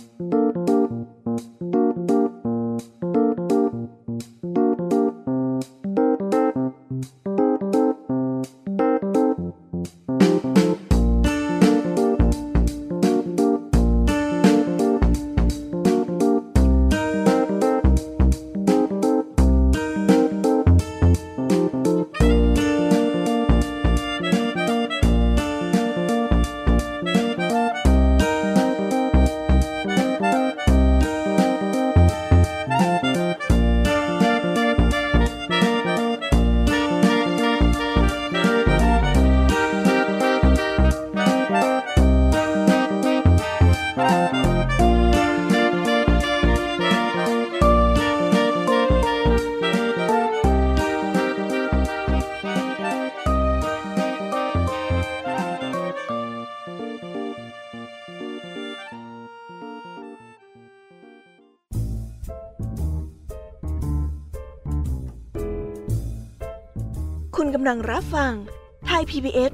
[0.00, 0.39] คุณ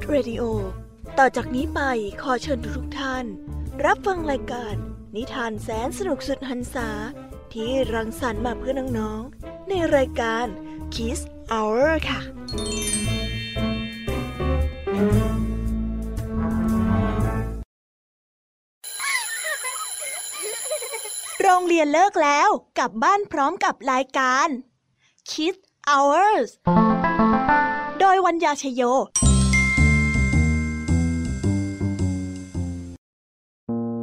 [0.06, 0.44] PBS Radio
[1.18, 1.80] ต่อจากนี้ไป
[2.22, 3.24] ขอเชิญทุกท่าน
[3.84, 4.74] รับฟังรายการ
[5.16, 6.88] นิทานแสนสนุกสุดหันษา
[7.52, 10.46] ที่รังสรรค์มาเพื่อน้องๆ ในรายการ
[10.94, 11.20] Kiss
[11.52, 12.20] Hour ค่ะ
[21.42, 24.48] โรงเรียนเลิกแล้วกลับบ้านพร้อมกับรายการ
[25.30, 26.48] Kids Hours
[28.00, 28.82] โดยวัญญาชยโย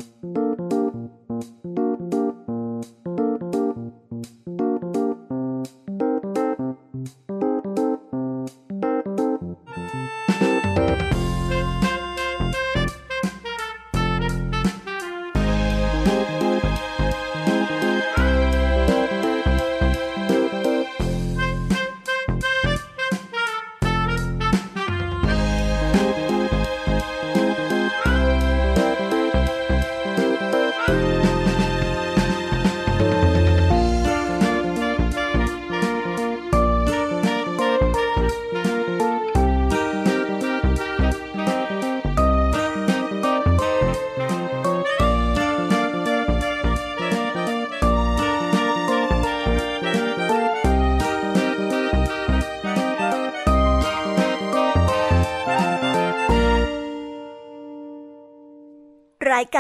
[0.04, 0.53] รา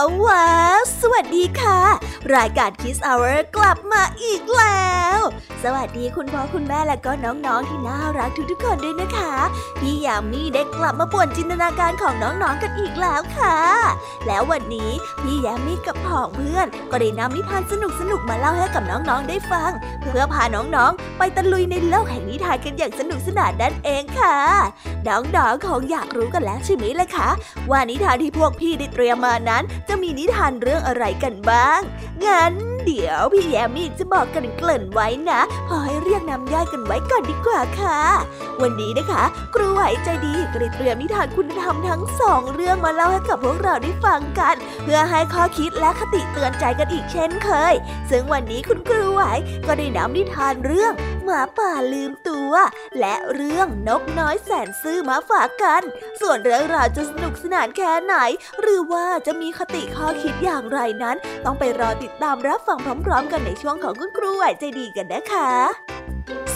[0.00, 0.44] าวว้า
[1.00, 1.80] สวัสดีค่ะ
[2.36, 5.20] รายการ Kiss Hour กลับมาอีกแล้ว
[5.62, 9.34] สวัสดีคุณพ่อคุณแม่และก็น้องๆที่น่ารักทุกๆคนด้วยนะคะ
[9.80, 13.56] พี่ยามีได้กลับมาป่วนจินตนาการของน้องๆกันอีกแล้วค่ะ
[14.26, 14.90] แล้ววันนี้
[15.22, 17.74] พี่ยามีกับผองเพื่อน ก็ได้นำนิทานส
[18.10, 19.70] นุกๆมาเล่าให้กับน้องๆได้ฟัง
[20.00, 24.36] เพื่อพาน้องๆ ไปตะลุยในโลกแห่งนิทานกันอย่างสนุกสนานนั่นเองค่ะ
[25.08, 27.28] น้องๆคงอยากรู้กันแล้วใช่ไหมล่ะคะ
[27.70, 31.80] ว่านิทานที่พวกพี่ได้เตรียมมานั้น จะมีนิทานเรื่องอะไรกันบ้าง
[32.24, 38.00] งั้น เดี๋ยวพี่แยมมี่จะบอกกันเกริ่นไว้นะพอให้เรียกน้ำย่อยกันไว้ก่อนดีกว่าค่ะ
[38.62, 44.54] วันนี้นะคะ ครูไหวใจดีก็ได้เตรียมนิทานคุณธรรมทั้งสองเรื่องมาเล่าให้กับพวกเราได้ฟังกัน
[44.84, 47.74] เพื่อให้ข้อคิดและคติเตือนใจกันอีกเช่นเคย
[48.10, 49.22] ซึ่งวันนี้คุณครูไหว
[49.66, 50.92] ก็ได้นำนิทานเรื่อง
[51.24, 52.52] หมาป่าลืมตัว
[53.00, 55.82] และเรื่องนกน้อยแสนซื่อมาฝากกัน
[56.20, 58.14] ส่วนเรื่องราวจะสนุกสนานแค่ไหน
[58.60, 65.50] หรือว่าจะมีคติข้อคิดอย่างไรนั้น ต้องไปรอติดตามรับฟังพร้อม ๆ กันในช่วงของคุณครูไหวใจดีกันนะคะ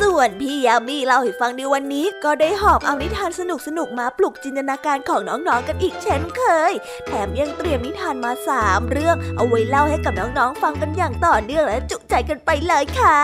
[0.00, 6.72] ส่วนพี่ยามีเล่าให้ฟังในวันนี้ ก็ได้หอบเอานิทานสนุกสนุกมาปลุกจินตนาการของน้องๆกันอีกเช่นเคย
[7.06, 13.18] แถมยังเตรียมนิทานมาสามเรื่องเอาไว้เล่าให้กับน้องๆฟังกันอย่างต่อเนื่องและจุใจกันไปเลยค่ะ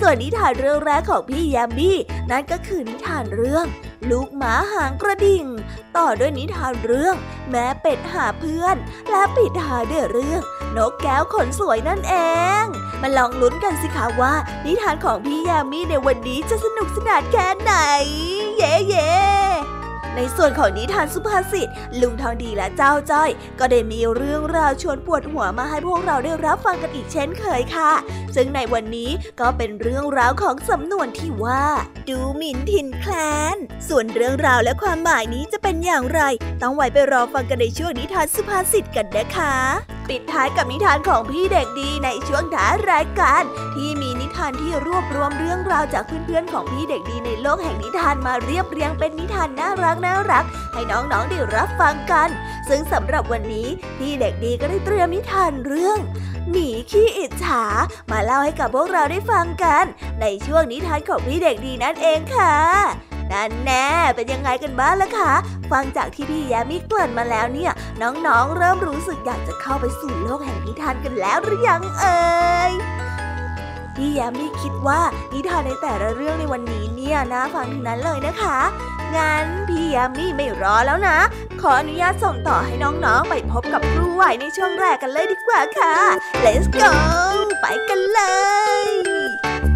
[0.00, 1.90] ส่วนนิทานเรื่องแรกของพี่ยามี
[2.30, 3.66] นั่นก็คือนิทานเรื่อง
[4.10, 5.44] ลูกหมาหางกระดิ่ง
[5.96, 7.16] ต่อด้วยนิทานเรื่อง
[7.50, 8.76] แม่เป็ดหาเพื่อน
[9.10, 10.40] และปิดท้ายด้วยเรื่อง
[10.76, 12.14] นกแก้วขนสวยนั่นเอ
[12.62, 12.64] ง
[13.00, 14.34] มาลองลุ้นกันสิคะว่า
[14.66, 17.72] นิทานของพี่ยามีในวันนี้จะสนุกสนานแค่ไหน
[18.56, 19.45] เย่เย่
[20.16, 21.68] ในส่วนของนิทานสุภาษิต
[22.00, 27.92] ลุงทองดีและเจ้าจ้อย ก็ได้มีเรื่องราวชวนปวดหัวมาให้พวกเราได้รับฟังกันอีกเช่นเคยค่ะ
[28.34, 29.10] ซึ่งในวันนี้
[29.40, 31.64] ก็เป็นเรื่องราวของสำนวนที่ว่า
[32.08, 33.12] ดูหมิ่นถิ่นแคล
[33.54, 33.56] น
[33.88, 36.20] ส่วนเรื่องราวและความหมายนี้จะเป็นอย่างไร
[36.62, 39.54] ต้องไว้ไปรอฟังกันในช่วงนิทานสุภาษิตกันนะคะ
[40.08, 43.42] ปิดท้ายกับนิทานของพี่เด็กดีในช่วงท้ายรายการ
[43.74, 52.28] ที่มี ทานที่รวบรวมเรื่องราวจากเพื่อนๆของพี่เด็กดีในโลกแห่งนิทานมาเรียบเรียงเป็นนิทานน่ารักน่ารัก ให้น้องๆได้รับฟังกัน
[52.68, 53.68] ซึ่งสำหรับวันนี้
[53.98, 55.98] พี่เด็กดีก็ได้เตรียมนิทานเรื่อง
[56.50, 57.64] หมีขี้อิจฉา
[58.10, 59.84] มาเล่าให้กับพวกเราได้ฟังกัน
[60.20, 62.54] ในช่วงนิทานของพี่เด็กดีนั่นเองค่ะ
[63.32, 65.32] นั่นแน่เป็นยังไงกันบ้างล่ะคะ
[65.70, 67.72] ฟังจากที่พี่แยมิเกริ่นมาแล้วเนี่ย
[68.02, 72.20] น้องๆ เริ่มรู้สึกอยากจะเข้าไปสู่โลกแห่งนิทานกันแล้วหรือยังเอ่
[72.70, 72.72] ย
[73.96, 75.00] พี่แยมี่คิดว่า
[75.32, 78.58] นิทานในแต่ละเรื่องในวันนี้เนี่ยนะฟังทั้งนั้นเลยนะคะ
[79.16, 81.18] งั้นพี่ยามีไม่รอแล้วนะ
[81.60, 85.94] ขออนุญาตส่งต่อให้น้องๆ ไปพบกับครูไหวในช่วงแรกกันเลยดีกว่าค่ะ
[86.44, 86.90] let's go
[87.60, 88.20] ไปกันเล
[88.84, 89.75] ย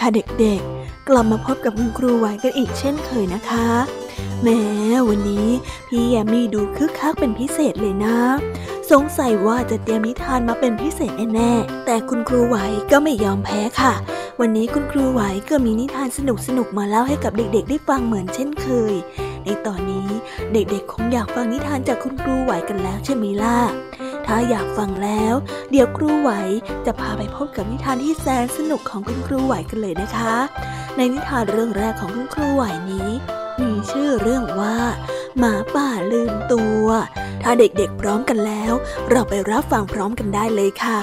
[0.00, 0.08] ค่ะ
[0.40, 3.68] เด็กๆ กลับมาพบกับคุณครูไหวกันอีกเช่นเคยนะคะ
[4.42, 4.60] แม้
[5.08, 5.48] วันนี้
[5.88, 8.18] พี่แยมมี่ดูคึกคักเป็นพิเศษเลยนะ
[8.90, 12.56] สงสัยว่าจะเตรียมนิทานมาเป็นพิเศษแน่ๆ แต่คุณครูไหว
[12.90, 13.94] ก็ไม่ยอมแพ้ค่ะ
[14.40, 15.20] วันนี้คุณครูไหว
[15.50, 16.18] ก็มีนิทานส
[16.58, 18.94] นุกๆมาเล่าให้กับเด็กๆ ได้ฟังเหมือนเช่นเคย
[19.44, 20.08] ในตอนนี้
[20.52, 23.58] เด็กๆ คงอยากฟังนิทานจากคุณครูไหวกันแล้วใช่ไหมล่ะ
[24.26, 25.34] ถ้าอยากฟังแล้ว
[25.70, 26.30] เดี๋ยวครูไหว
[26.86, 30.34] จะพาไปพบกับนิทานที่แสนสนุกของคุณครูไหวกันเลยนะคะ
[30.96, 33.08] ในนิทานเรื่องแรกของคุณครูไหวนี้
[33.60, 34.76] มีชื่อเรื่องว่า
[35.38, 36.86] หมาป่าลืมตัว
[37.42, 38.72] ถ้าเด็กๆพร้อมกันแล้ว
[39.10, 40.98] เราไปรับฟังพร้อมกันได้เลยค่ะ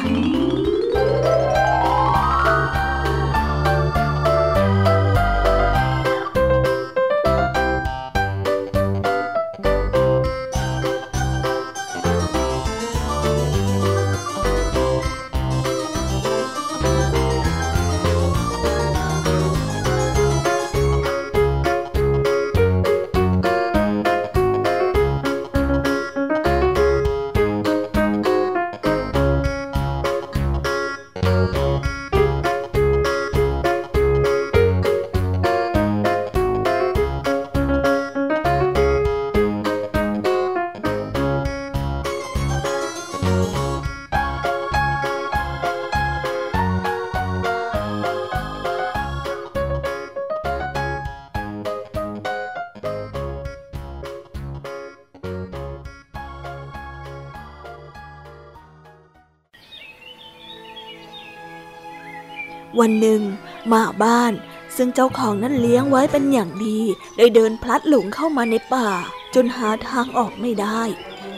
[62.83, 63.21] วันหนึ่ง
[63.67, 64.33] หมาบ้าน
[64.75, 66.79] ซึ่งเจ้าของนั้นเลี้ยงไว้เป็นอย่างดี
[67.17, 68.89] ได้เดินพลัดหลงเข้ามาในป่า
[69.35, 70.81] จนหาทางออกไม่ได้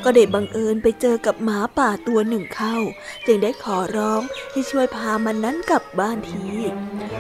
[0.04, 2.78] ก็ได้บังเอิญไปเจอกับหมาป่าตัวหนึ่งเข้า
[3.26, 4.22] จึงได้ขอร้อง
[4.52, 6.46] ให้ช่วยพามันนั้นกลับบ้านที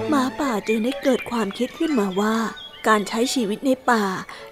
[0.10, 2.38] หมาป่าจึงได้เกิดความคิดขึ้นมาว่า
[2.88, 4.06] การใช้ชีวิตในป่า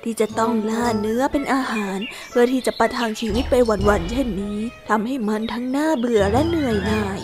[0.04, 2.00] ที่จะต้องล่าเนื้อเป็นอาหาร
[2.30, 3.56] เพื่อที่จะประทังชีวิตไป
[3.90, 7.20] วันๆเช่นนี้ทำให้มันทั้งน่าเบื่อและเหนื่อยหน่าย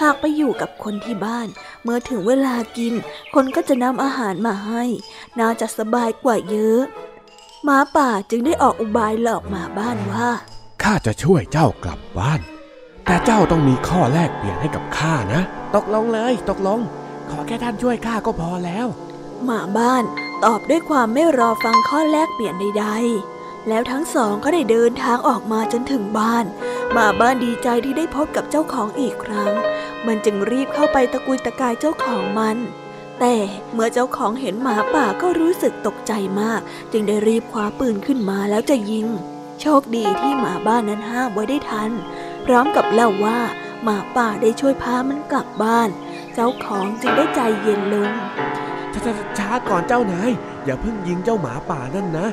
[0.00, 1.48] หากไปอยู่กับคนที่บ้าน
[1.82, 2.94] เมื่อถึงเวลากิน
[3.34, 4.84] คนก็จะนำอาหารมาให้
[5.38, 6.82] น่าจะสบายกว่าเยอะ
[7.64, 10.28] หมาป่าจึงได้ออกอุบายหลอกหมาบ้านว่า
[10.82, 12.40] ข้าจะช่วยเจ้ากลับบ้าน
[13.06, 15.42] แต่เจ้าต้องมีข้อแลกเปลี่ยนให้กับข้านะ
[15.74, 16.80] ตกลงเลยตกลง
[17.30, 18.86] ขอแค่ท่านช่วยข้าก็พอแล้ว
[19.44, 20.04] หมาบ้าน
[20.44, 23.35] ตอบด้วยความไม่รอฟังข้อแลกเปลี่ยนใดๆ
[23.68, 26.44] แล้วทั้งสองก็ได้เดินทางออกมาจนถึงบ้าน
[26.92, 29.52] หมาบ้านดีใจที่ได้พบกับเจ้าของอีกครั้ง
[30.06, 32.56] มันจึงรีบเข้าไปตะกุยตะกายเจ้าของมัน
[33.20, 33.34] แต่
[33.72, 36.60] เมื่อเจ้าของเห็นหมาป่าก็รู้สึกตกใจมาก
[36.92, 39.06] จึงได้รีบคว้าปืนขึ้นมาแล้วจะยิง
[39.60, 41.90] โชคดีที่หมาบ้านนั้นห้ามไว้ได้ทัน
[42.44, 43.38] พร้อมกับเล่าว่า
[43.82, 45.88] หมาป่าได้ช่วยพามันกลับบ้าน
[46.34, 48.10] เจ้าของจึงได้ใจเย็นลง
[48.94, 50.30] ช้าช้าก่อนเจ้านาย
[50.64, 52.26] อย่าเพิ่งยิงเจ้าหมาป่านั่นนะ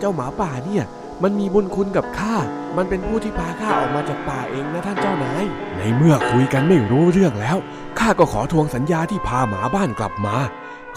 [0.00, 0.84] เจ้าหมาป่าเนี่ย
[1.22, 2.34] มันมีบุญคุณกับข้า
[2.76, 5.44] มันเป็นผู้ที่พาข้าออกมาจากป่าเองนะท่านเจ้านาย
[5.76, 7.56] ในเมื่อคุยกันไม่รู้เรื่องแล้ว
[7.98, 10.36] ข้าก็ขอทวงสัญญาที่พาหมาบ้านกลับมา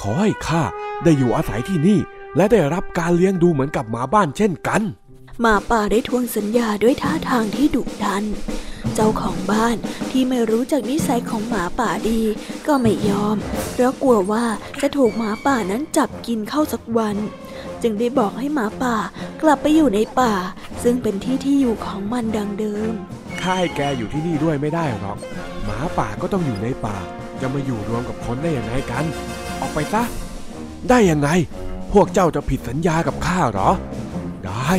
[0.01, 0.61] ขอให้ข้า
[1.03, 1.99] ได้อยู่อาศัยที่นี่
[2.35, 4.81] และได้รับการเลี้ยงดูเหมือนกับหมาบ้านเช่นกัน
[5.41, 8.23] หมาป่าได้ทวงสัญญาด้วยท่าทางที่ดุดัน
[8.95, 9.77] เจ้าของบ้าน
[10.11, 12.21] ที่ไม่รู้จักนิสัยของหมาป่าดี
[12.67, 13.37] ก็ไม่ยอม
[13.71, 14.45] เพราะกลัวว่า
[14.81, 17.17] จะถูกหมาป่านั้นจับกินเข้าสักวัน
[17.81, 18.95] จึงได้บอกให้หมาป่า
[19.41, 20.33] กลับไปอยู่ในป่า
[20.83, 22.91] ซึ่งเป็นที่ที่อยู่ของมันดังเดิม
[23.41, 25.17] ข้าให้แกอยู่ที่นี่ด้วยไม่ได้หรอก
[25.65, 26.97] หมาป่าก็ต้องอยู่ในป่า
[27.41, 29.05] จะมาอยู่รวมกับคนได้อยังไงกัน
[29.61, 30.03] ออกไปซะ
[30.89, 31.29] ได้ยังไง
[31.93, 33.69] พวกเจ้าจะผิดสัญญากับข้าหรอ
[34.45, 34.71] ได้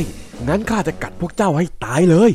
[0.47, 2.31] งั้นข้าจะกัดพวกเจ้าให้ตายเลย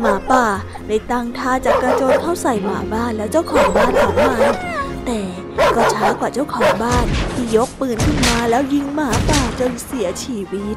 [0.00, 0.44] หมาป่า
[0.88, 4.54] ได้ตั้งท่าจะกระโจนเข้าใส่หมาบ้านแล้วเจ้าของบ้านของมัน
[5.06, 5.20] แต่
[5.76, 10.76] ก็ช้ากว่าเจ้าของบ้านที่ยกปืนขึ้นมาแล้วยิงหมาป่าจนเสียชีวิต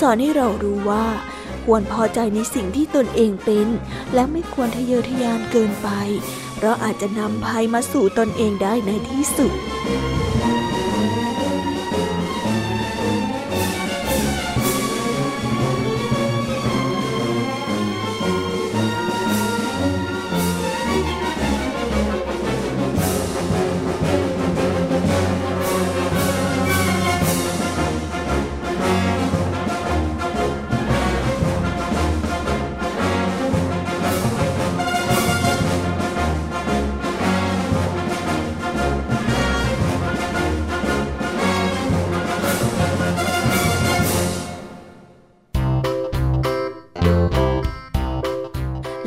[0.00, 1.06] สอนให้เรารู้ว่า
[1.66, 3.68] ควรพอใจในสิ่งที่ตนเองเป็น
[4.14, 5.88] และไม่ควรทะเยอทะยานเกินไป
[6.56, 9.52] เพราะอาจจะนำภัยมาสู่ตนเองได้ในที่สุด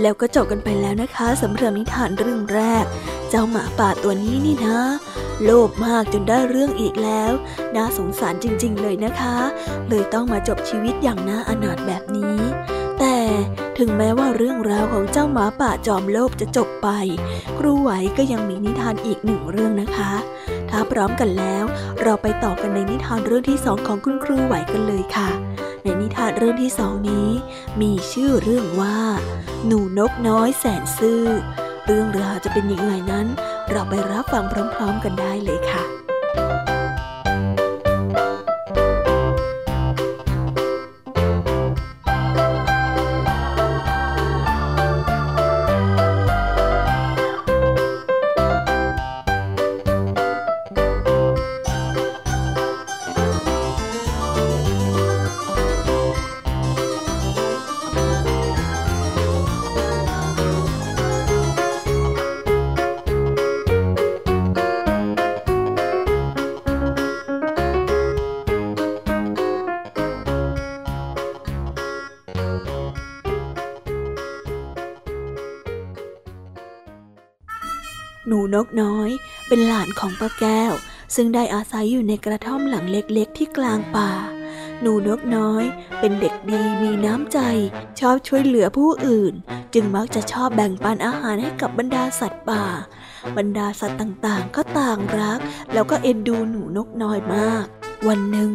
[0.04, 2.86] แล้วก็จบกันไปแล้วนะคะสำหรับนิทานเรื่องแรก
[3.30, 4.78] เจ้าหมาป่าตัวนี้นี่นะ
[5.44, 7.32] โลภมากจนได้เรื่องอีกแล้ว
[7.76, 9.38] น่าสงสารจริง ๆ เลยนะคะ
[9.90, 12.38] เลยต้องมาจบชีวิตอย่างน่าอนาถแบบนี้
[13.00, 13.18] แต่
[13.78, 16.88] ถึงแม้ว่าเรื่องราวของเจ้าหมาป่าจอมโลภจะจบไป
[17.58, 20.14] ครูไหวก็ยังมีนิทานอีกหนึ่งเรื่องนะคะ
[20.70, 21.64] ถ้าพร้อมกันแล้ว
[22.02, 25.30] เราไปต่อกันในนิทานเรื่องที่สองของคุณครูไหวกันเลยค่ะ
[26.46, 27.30] รื่องที่สองนี้
[27.82, 29.00] มีชื่อเรื่องว่า
[29.66, 31.24] หนูนกน้อยแสนซื่อ
[31.86, 33.28] เรื่องราวจะเป็นยังไงนั้น
[33.70, 34.44] เราไปรับฟัง
[34.76, 36.03] พร้อม ๆ กันได้เลยค่ะ
[80.24, 80.74] ป้าแก้ว
[81.16, 84.12] ซึ่งได้อาศัยอยู่ในกระท่อมหลังเล็กๆ ที่กลางป่า
[84.82, 85.64] หนูนกน้อย
[86.00, 87.40] เป็นเด็กดีมีน้ำใจ
[88.00, 89.34] ชอบช่วยเหลือผู้อื่น
[89.74, 92.66] จึงมักจะชอบแบ่งปันอาหารให้กับบรรดาสัตว์ป่า
[93.38, 95.40] บรรดาสัตว์ต่างๆ ก็ต่างรัก
[95.74, 97.66] แล้วก็เอ็นดูหนูนกน้อยมาก
[98.08, 98.52] วันหนึ่ง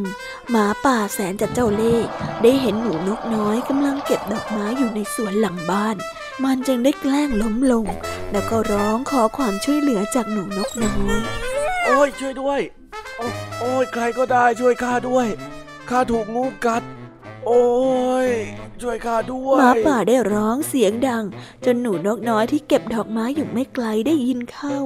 [0.50, 2.08] หมาป่าแสนจะเจ้าเล่ห์
[2.42, 5.96] ได้เห็นหนูนกน้อยกำลังเก็บดอกไม้อยู่ในสวนหลังบ้าน
[6.44, 7.86] มันจึงได้แกล้งล้มลง
[8.32, 11.47] แล้วก็ร้องขอความช่วยเหลือจากหนูนกน้อย
[11.88, 12.60] โอ้ยช่วยด้วย
[13.16, 13.26] โอ้
[13.60, 15.26] โอ้ยใครก็ได้ช่วยข้าด้วย
[15.90, 16.82] ข้าถูกงูกัด
[17.46, 17.62] โอ้
[18.26, 18.28] ย
[18.82, 21.24] ช่วยข้าด้วยหมาป่าได้ร้องเสียงดัง
[21.64, 24.78] จนหนูนกน้อยที่เก็บดอกไม้อยู่ไม่ไกลได้ยินเข้า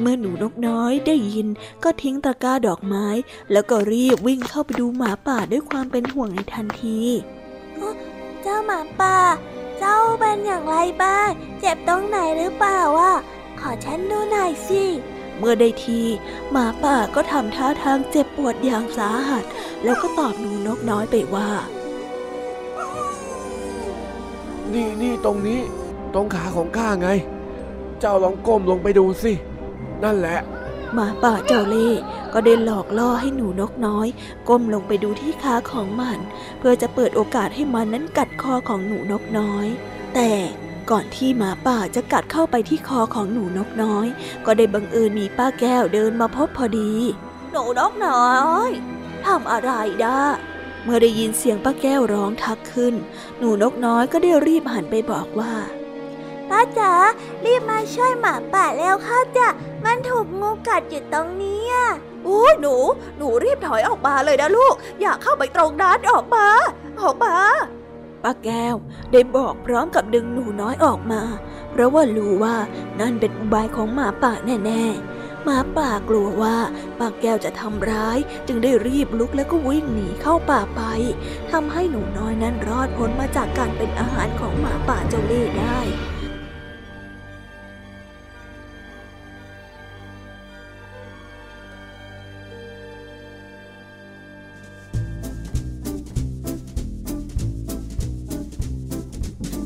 [0.00, 1.48] เมื่อหนูนกน้อยได้ยิน
[1.84, 3.06] ก็ทิ้งตะกร้าดอกไม้
[3.52, 7.00] แล้วก็รีบวิ่งเข้าไปดูหมาป่าด้วยความเป็นห่วงในทันที
[8.42, 9.18] เจ้าหมาป่า
[9.78, 11.28] เจ้าเป็นอย่างไรบ้าง
[11.60, 13.12] เจ็บตรงไหนหรือเปล่าวะ
[13.60, 14.84] ขอฉันดูหน่อยสิ
[15.38, 16.00] เมื่อได้ที
[16.50, 19.44] หมาป่าก็ทำท่าทางเจ็บปวดอย่างสาหัส
[19.84, 21.50] แล้วก็ตอบหนูนกน้อยไปว่า
[24.72, 25.60] นี่นี่ตรงนี้
[26.14, 27.08] ตรงขาของข้าไง
[28.00, 29.32] เจ้าลองก้มลงไปดูสิ
[30.04, 30.38] นั่นแหละ
[30.94, 32.00] หมาป่าเจ้าเล่ห์
[32.32, 34.08] ก็ได้หลอกล่อให้หนูนกน้อย
[34.48, 36.18] ก้มลงไปดูที่ขาของมัน
[36.58, 39.66] เพื่อจะเปิดโอกาสให้มันนั้นกัดคอของหนูนกน้อย
[40.14, 40.30] แต่
[40.90, 44.06] ก่อนที่หมาป่าจะกัดเข้าไปที่คอของหนูนกน้อย
[44.46, 46.92] ก็ได้บังเอิญมีป้าแก้วเดินมาพบพอดี
[47.52, 48.30] หนูนกน้อ
[48.66, 48.70] ย
[49.26, 49.70] ทำอะไร
[50.04, 50.20] ด้า
[50.84, 52.94] เมื่อได้ยินเสียงป้าแก้วร้องทักขึ้น
[53.38, 55.52] หนูนกน้อยก็ได้รีบหันไปบอกว่า
[56.50, 56.92] ป้าจ๋า
[57.44, 59.48] รีบมาช่วยหมาป่าแล้วค่ะจ้ะ
[59.84, 61.88] มันถูกงูกัดอยู่ตรงนี้อะ
[62.24, 62.76] โอ้ยหนู
[63.18, 66.46] หนูรีบถอยออกมาเลยนะลูก อย่าเข้าไปตรงนั้นออกมา
[67.00, 67.34] ออกมา
[68.22, 68.74] ป้าแก้ว
[69.12, 71.22] ได้บอกพร้อมกับดึงหนูน้อยออกมา
[71.70, 72.56] เพราะว่ารู้ว่า
[73.00, 76.56] นั่นเป็นอุบายของหมาป่าแน่ๆหมาป่ากลัวว่า
[76.98, 80.82] ป้าแก้วจะทำร้าย จึงได้รีบลุกแล้วก็วิ่งหนีเข้าป่าไป
[81.50, 85.78] ทำให้หนูน้อยนั้นรอดพ้นมาจากการเป็นอาหารของหมาป่าเจ้าเล่ห์ได้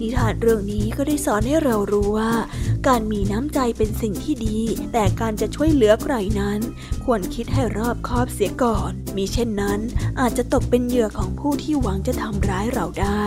[0.07, 2.33] นิทานเรื่องนี้ก็ได้สอนให้เรารู้ว่า
[2.89, 4.59] การมีน้ำใจเป็นสิ่งที่ดี
[4.93, 6.61] แต่การจะช่วยเหลือใครนั้น
[7.05, 9.81] ควรคิดให้รอบคอบเสียก่อน มีเช่นนั้น
[10.21, 13.25] อาจจะตกเป็นเหยื่อของผู้ที่หวังจะทำร้ายเราได้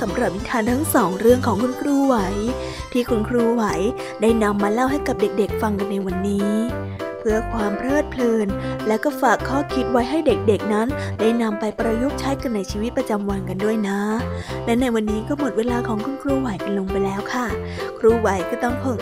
[0.00, 2.16] สำหรับนิทานทั้งสองเรื่องของคุณครูไหว
[2.92, 3.64] ที่คุณครูไหว
[4.20, 6.52] ได้นำมาเล่าให้กับเด็กๆฟังกันในวันนี้
[7.18, 8.48] เพื่อความเพลิดเพลิน
[8.86, 10.88] และก็ฝากข้อคิดไว้ให้เด็กๆนั้น
[11.20, 14.00] ได้นำไปประยุกต์ใช้กันในชีวิตประจำวันกันด้วยนะ
[14.64, 17.46] และในวันนี้ก็หมดเวลาของคุณครูไหวกันลงไปแล้วค่ะ
[17.98, 18.98] ครูไหวก็ต้องคง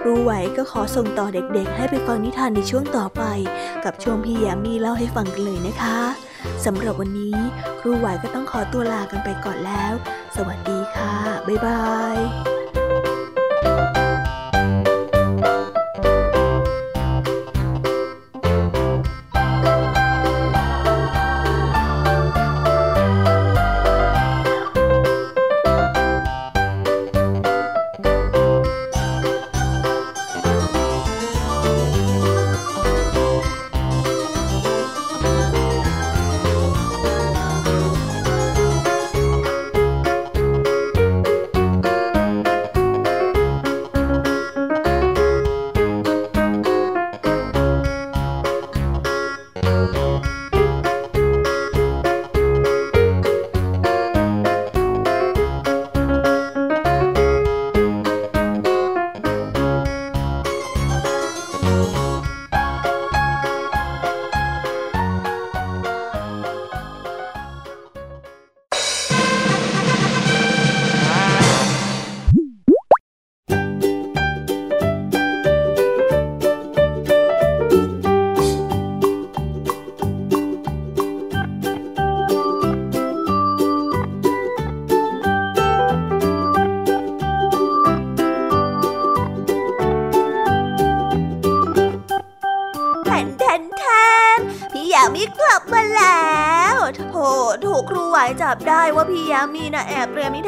[0.00, 3.22] ครูไหวก็ขอส่งต่อเด็กๆ ให้ไปฟังนิทานในช่วงต่อไป
[3.84, 5.98] กับช่วงพี่แยมมี่เล่าให้ฟังกันเลยนะคะ
[6.64, 7.36] สำหรับวันนี้
[7.80, 9.92] ครูไหวก็ต้องขอตัวลากันไปก่อนแล้ว
[10.36, 11.12] สวัสดีค่ะ
[11.46, 11.82] บ๊ายบา
[12.16, 12.57] ย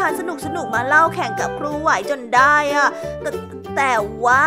[0.01, 2.89] ทานสนุกสนุกมาเล่าแข่งกับครูไหวจนได้อะ
[3.21, 3.31] แต่
[3.77, 3.93] แต่
[4.25, 4.47] ว่า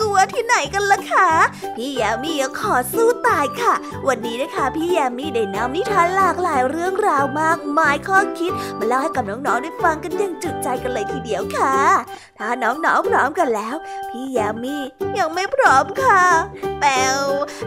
[0.00, 1.28] กลัวที่ไหนกันล่ะคะ
[1.76, 3.74] พี่ยามีขอสู้ตายค่ะ
[4.08, 11.76] วันนี้นะคะพี่ยามีได้นำนิทานหลากหลายเรื่องราวมากมายข้อคิด มาเล่าให้กับน้องๆได้ฟังกันอย่างจุใจกันเลยทีเดียวค่ะ
[12.38, 13.76] ถ้าน้องๆพร้อมกันแล้ว
[14.10, 14.76] พี่ยามี
[15.18, 16.22] ยังไม่พร้อมค่ะ
[16.80, 16.84] แป
[17.16, 17.18] ว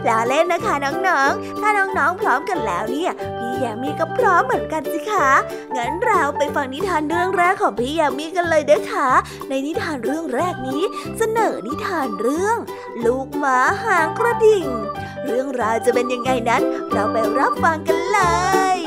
[0.08, 5.30] ลาเล่นนะคะน้องๆ ถ้าน้องๆพร้อมกันแล้วเนี่ย พ ยามีก็พร้อมเหมือนกันสิคะ
[5.76, 9.08] งั้นเราไปฟังนิทานเรื่องแรกของพี่ยามีกันเลยเด้อค่ะ
[9.48, 10.82] ในนิทานเรื่องแรกนี้
[11.18, 12.58] เสนอนิทานเรื่อง
[13.04, 14.66] ลูกหมาหางกระดิ่ง
[15.26, 18.20] เรื่องราวจะเป็นยังไงนั้น เราไปรับฟังกันเล
[18.76, 18.81] ย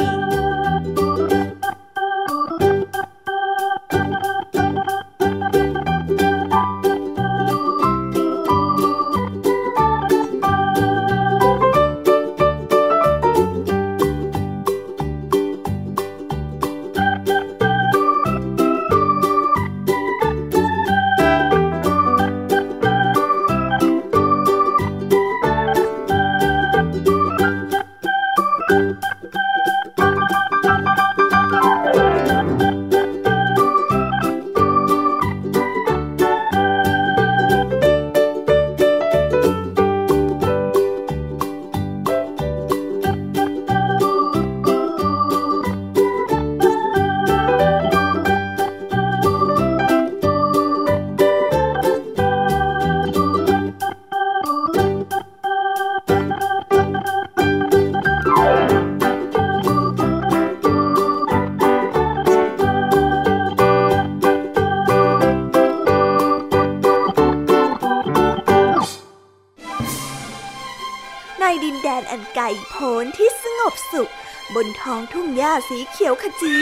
[75.70, 76.56] สีเขียวขจี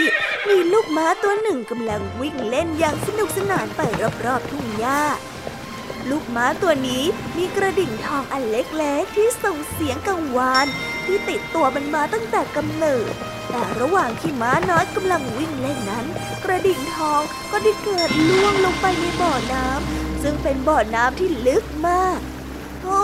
[0.50, 3.82] มีลูกม้าตัวหนึ่งกำลังวิ่งเล่นอย่างสนุกสนานไป
[4.26, 5.02] รอบๆทุ่งหญ้า
[6.10, 7.04] ลูกม้าตัวนี้
[7.38, 10.68] มีกระดิ่งทองอันเล็กๆ ที่ส่งเสียงกังวาน
[11.06, 13.14] ที่ติดตัวมันมาตั้งแต่กำเนิด
[13.50, 16.06] แต่ระหว่างที่ม้าน้อยกำลังวิ่งเล่นนั้น
[16.44, 22.20] กระดิ่งทองก็ได้เกิดล่วงลงไปในบ่อน้ำซึ่งเป็นบ่อน้ำที่ลึกมาก
[22.84, 23.02] โอ้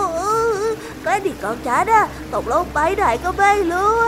[1.06, 4.00] กระดิ่งของฉันอะตกลงไปไหนก็ไม่รู้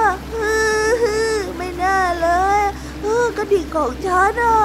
[2.02, 2.28] อะไม่น่เล
[2.60, 2.62] ย
[3.38, 4.58] กระดิ่งของฉันอะ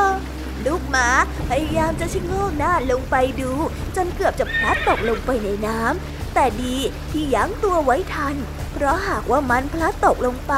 [0.67, 1.09] ลูกหมา
[1.49, 3.51] พยายามจะชิงโงกหน้าลงไปดู
[3.97, 6.77] จนเกือบจะพลัดตกลงไปในน้ำแต่ดี
[7.11, 8.37] ที่ยั้งตัวไว้ทัน
[8.73, 10.55] เพราะหากว่ามันพลัดตกลงไป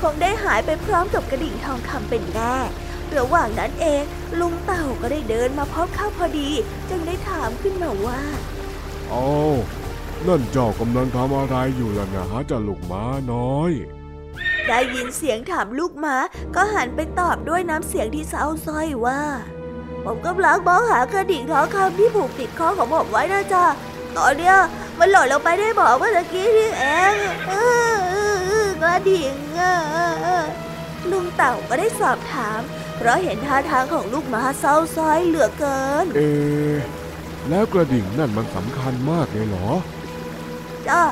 [0.00, 2.56] คงได้หายไปพร้อมกับกระดิ่งทองคำเป็นแน่
[3.16, 4.02] ระหว่างนั้นเอง
[4.40, 6.50] ลุงเต่าก็ได้เดินมาพบข้าพอดี
[6.88, 8.22] จึงได้ถามขึ้นมาว่า
[9.08, 9.24] โอ้
[10.26, 13.70] นั่นเจ้ากำลังทำอะไรอยู่ล่ะนะเจ้าลูกม้าน้อย
[14.70, 16.16] ได้ยินเสียงถามลูกหมา
[16.54, 19.20] ก็หันไปตอบด้วยน้ำเสียงที่เศร้าส้อยว่า
[20.04, 23.64] ผมกำลังมองหากระดิ่งทองคำที่ผูกติดคอของผมไว้นะจ๊ะ
[24.16, 24.56] ตอนเนี้ย
[24.98, 27.14] มันหล่นลงไปได้บอกเมื่อกี้นี่เอง
[28.82, 29.34] กระดิ่ง
[31.10, 32.60] ลุงเต่าก็ได้สอบถาม
[32.96, 36.20] เพราะเห็นท่าทางของลูกหมาเศร้าส้อยเหลือเกิน เอ
[37.48, 39.68] แล้วกระดิ่งนั่นมันสำคัญมากเลยเหรอ
[40.88, 41.02] จ้า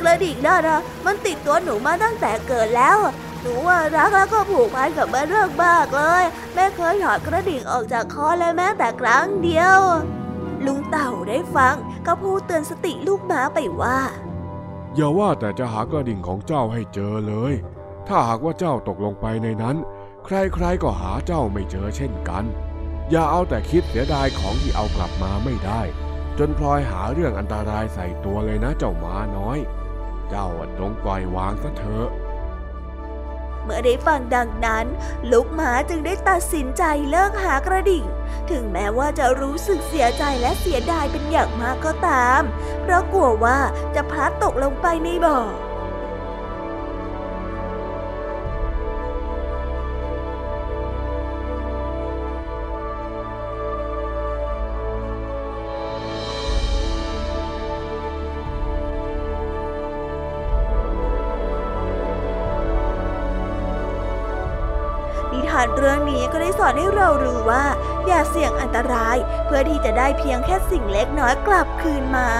[0.00, 2.98] กระดิ่งนั่นนะมันติดตัวหนูมาตั้งแต่เกิดแล้ว
[3.42, 9.78] หนูว่ารักแล้วก็ผูกพันกับมันเรื่องมากเลย แม่เคยถอดกระดิ่งออกจากคอเลยแม้แต่ครั้งเดียว
[10.66, 11.74] ลุงเต่าได้ฟัง
[12.06, 13.98] ก็พูดเตือนสติลูกม้าไปว่า
[14.94, 17.52] อย่าว่าแต่จะหากระดิ่งของเจ้าให้เจอเลย
[18.08, 19.76] ถ้าหากว่าเจ้าตกลงไปในนั้น
[20.24, 22.44] ใครๆก็หาเจ้าไม่เจอเช่นกัน
[23.10, 25.82] อย่าเอาแต่คิดเสียดายของที่เอากลับมาไม่ได้
[26.38, 29.58] จนพลอยหาเรื่องอันตรายใส่ตัวเลยนะเจ้าม้าน้อย
[30.30, 32.08] เจ้าจงปล่อยวางซะเถอะ
[33.62, 34.86] เมื่อได้ฟังดังนั้น
[35.30, 38.04] ลูกหมาจึงได้ตัดสินใจเลิกหากระดิ่ง
[38.50, 42.42] ถึงแม้ว่าจะรู้สึกเสียใจและเสียดายเป็นอย่างมากก็ตาม
[42.82, 43.58] เพราะกลัวว่า
[43.94, 45.38] จะพลัดตกลงไปในบ่อ
[67.26, 67.64] รู้ว่า
[68.06, 72.30] อย่าเสี่ยงอันตรายเพื่อที่จะได้เพียงแค่สิ่งเล็กน้อยกลับคืนมา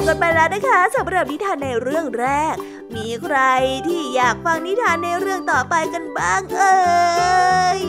[0.00, 2.54] บกันไปแล้วนะคะสำหรับนิทานในเรื่องแรก
[2.94, 3.38] มีใคร
[3.86, 6.78] ที่อยากฟังนิทานในเรื่องต่อไปกันบ้างเอ่
[7.78, 7.80] ย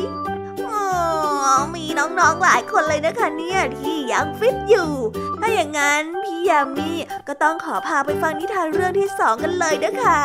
[1.76, 4.91] มีน้องๆหลายคนเลยนะคะเนี่ยที่ยังฟิตอยู่
[5.39, 6.91] ถ้าอย่างนั้นพี่ยามี
[7.28, 10.21] ก็ต้องขอพาไปฟังนิทานเรื่องที่สองกันเลยนะคะ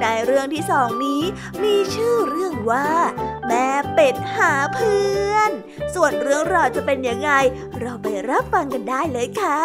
[0.00, 1.22] ในเรื่องที่สองนี้
[1.62, 2.88] มีชื่อเรื่องว่า
[3.46, 5.50] แม่เป็ดหาเพื่อน
[5.94, 7.30] ส่วนเรื่องราวจะเป็นยังไง
[7.80, 9.60] เราไปรับฟังกันได้เลยค่ะ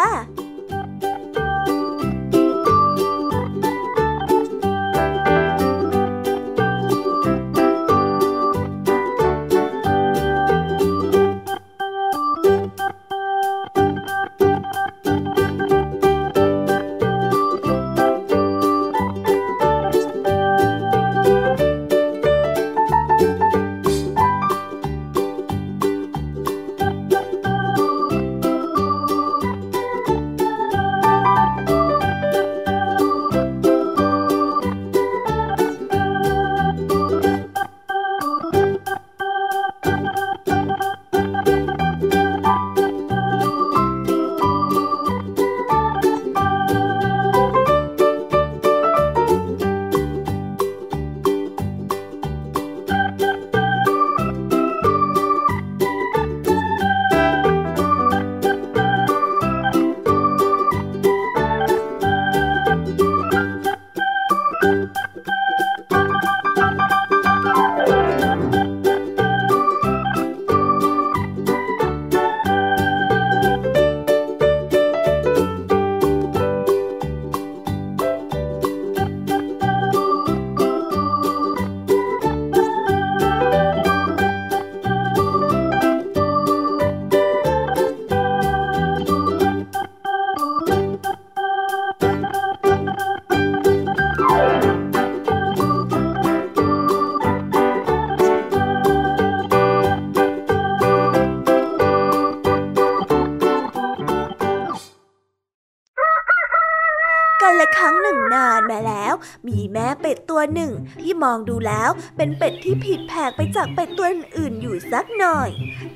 [109.48, 115.50] มีแม่เป็ดตัวหนึ่ง ที่มองดูแล้วเป็นเป็ดที่ผิดแผกไปจากเป็ดตัวอื่นอยู่สักหน่อย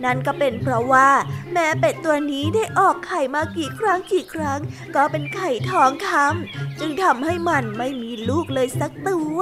[0.04, 1.08] นั่นก็เป็นเพราะว่า
[1.52, 4.60] แม่เป็ดตัวนี้ได้ออกไข่มากี่ครั้งกี่ครั้ง
[4.94, 9.38] ก็เป็นไข่ทองคำจึงทำให้มันไม่มีลูกเลยสักตัว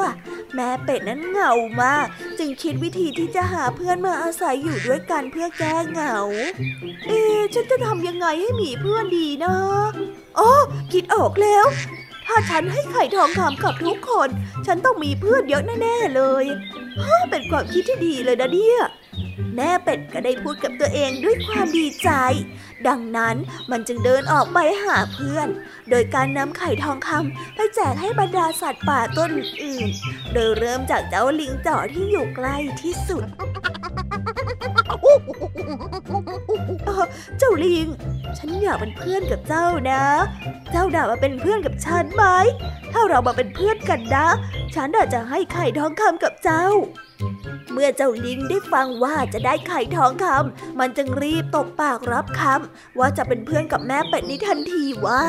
[0.54, 1.52] แม่เป็ดนั้นเหงา
[1.82, 2.06] มาก
[2.38, 6.16] จึงคิดวิธีที่จะหาเพื่อนมาอาศัยอยู่ด้วยกันเพื่อแก้เหงา
[7.06, 7.20] เอ๊
[7.54, 9.54] ฉันจะทำยังไงให้มีเพื่อนดีนะ
[10.38, 10.50] อ๋อ
[10.92, 11.66] คิดออกแล้ว
[12.26, 14.28] ถ้าฉันให้ไข่ทองคำกับทุกคน
[14.66, 16.44] ฉันต้องมีเพื่อนเยอะแน่ๆเลย
[17.30, 18.80] เป็นความคิดที่ดีเลยนะเนี่ย
[19.56, 22.10] แม่เป็ดก็ได้พูดกับตัวเองด้วยความดีใจ
[22.88, 23.36] ดังนั้น
[23.70, 25.48] มันจึงเดินออกไปหาเพื่อน
[25.90, 29.30] โดยการนำไข่ทองคำไปแจกให้บรรดาสัตว์ป่าต้น
[29.62, 29.88] อื่น
[30.32, 33.24] โดยเริ่มจากเจ้าลิงจ่อที่อยู่ใกล้ที่สุด
[37.38, 37.86] เจ้าลิง
[38.38, 40.04] ฉันอยากเป็นเพื่อนกับเจ้านะ
[40.70, 42.24] เจ้าด่ามาเป็นเพื่อนกับฉันไหม
[42.92, 44.26] ถ้าเรามาเป็นเพื่อนกันนะ
[44.74, 46.66] ฉันอาจจะให้ไข่ทองคำกับเจ้า
[47.72, 55.22] เมื่อเจ้าลิงได้ฟังว่าจะได้ไข่ทองคำมันจึงรีบตบปากรับคำว่าจะเป็นเพื่อนกับแม่เป็ดนี้ทันทีว่า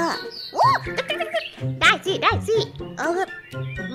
[1.82, 2.58] ได้สิได้สิ
[2.98, 3.22] เออ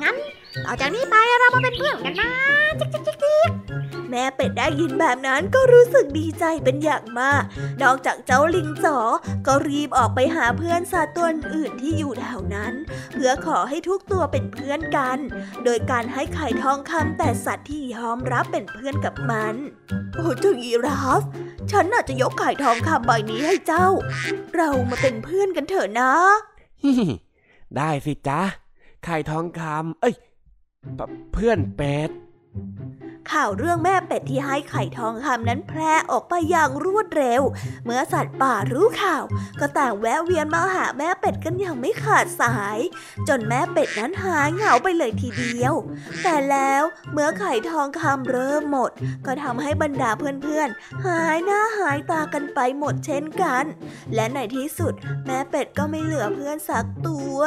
[0.03, 0.17] งั้น
[0.65, 2.31] ต่อจากนี้ไปเรามาเป็นเพื่อนกันนะ
[2.79, 3.17] จิ๊กจิ๊กจิ๊
[3.49, 3.51] ก
[4.11, 7.43] แม่เป็ดได้ยินแบบนั้นก็รู้สึกดีใจเป็นอย่างมาก
[7.83, 8.99] นอกจากเจ้าลิงจ๋อ
[9.47, 12.73] ก็รีบออกไปหาเพื่อนสัตว์ตัวอื่นที่อยู่แถวนั้น
[13.15, 15.19] เพื่อขอให้ทุกตัวเป็นเพื่อนกัน
[15.65, 19.55] โดยการให้ไข่ทองคำแต่สัตว์ที่ยอมรับเป็นเพื่อนกับมัน
[20.15, 21.23] โอ้เจ้ายีราฟ
[21.71, 23.87] ฉันน่าจะยกไข่ทองคำใบนี้ให้เจ้า
[24.55, 26.13] เรามาเป็นเพื่อนกันเถอะนะ
[27.77, 28.41] ได้สิจ๊ะ
[29.05, 30.15] ไข่ทองคำเอ้ย
[31.33, 32.11] เพื่อนเป็ด
[33.33, 37.43] ข่าวเรื่องแม่เป็ดที่ให้ไข่ทองคำนั้นแพร่ออกไปอย่างรวดเร็ว
[37.85, 39.23] เมื่อสัตว์ป่ารู้ข่าว
[39.61, 42.79] ก็ต่างแวะเวียนมาหาแม่เป็ดกันอย่างไม่ขาดสาย
[43.29, 45.75] จนแม่เป็ดนั้นหายเหงาไปเลยทีเดียว
[46.23, 48.91] แต่แล้วเมื่อไข่ทองคำเริ่มหมด
[49.27, 53.65] ก็ทำให้บรรดาเพื่อนๆ หายหน้าหายตากันไปหมดเช่นกัน
[54.15, 54.93] และในที่สุด
[55.27, 57.39] แม่เป็ดก็ไม่เหลือเพื่อนสักตัว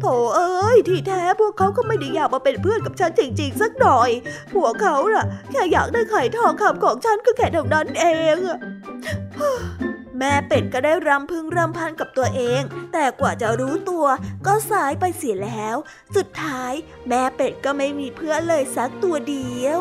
[0.00, 4.10] โถเอ้ยที่แท้พวกเขาก็ไม่ได้อยากมาเป็นเพื่อนกับฉันจริงๆ สักหน่อย
[4.54, 8.36] พวกเขาะ แค่อยากได้ไข่ทองคำของฉันก็แค่เท่านั้นเอง
[10.18, 14.06] แม่เป็ดก็ได้รำพึงรำพันกับตัวเอง แต่กว่าจะรู้ตัว
[14.46, 15.76] ก็สายไปเสียแล้ว
[16.16, 16.72] สุดท้าย
[17.08, 19.80] แม่เป็ดก็ไม่มีเพื่อนเลยสักตัวเดียว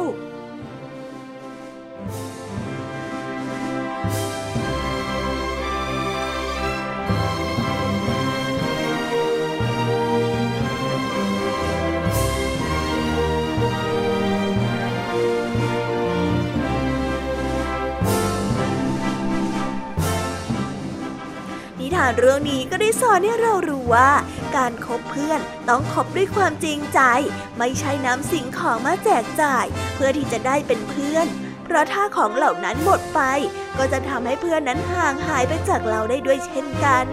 [21.95, 24.11] ทานเรื่องนี้ก็ได้สอนให้เรารู้ว่า
[24.55, 26.99] การคบเพื่อนต้องคบด้วยความจริงใจ
[27.57, 31.27] ไม่ใช่น้ำสิ่งของมาแจกจ่าย เพื่อที่จะได้เป็นเพื่อน
[31.63, 33.21] เพราะถ้าของเหล่านั้นหมดไป
[33.77, 37.05] ก็จะทำให้เพื่อนนั้นห่างหายไปจากเราได้ด้วยเช่นกัน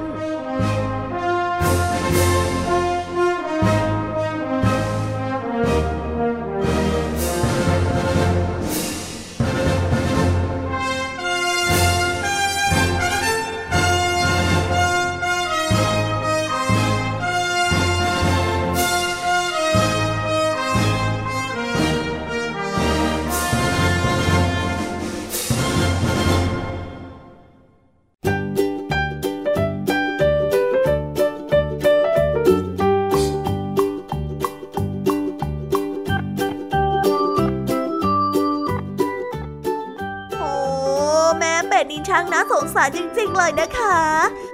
[42.95, 43.99] จริงๆเลยนะคะ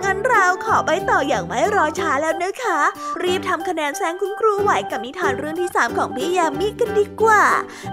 [0.05, 2.79] งั้นเราขอไปต่ออย่างไม่รอช้าแล้วนะคะ
[3.22, 7.44] รีบทำคะแนนแซงคุณครูไหวกับนิทานเรื่องที่ 3 ของพี่ยามีกันดีกว่า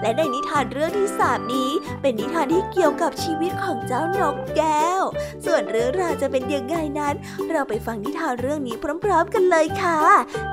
[0.02, 5.04] และในนิทานเรื่องที่ 3 นี้ เป็นนิทานที่เกี่ยวกับชีวิตของเจ้านกแก้ว
[5.46, 7.16] ส่วนเรื่องราวจะเป็นยังไงนั้น
[7.52, 10.00] เราไปฟังนิทานเรื่องนี้พร้อม ๆ กันเลยค่ะ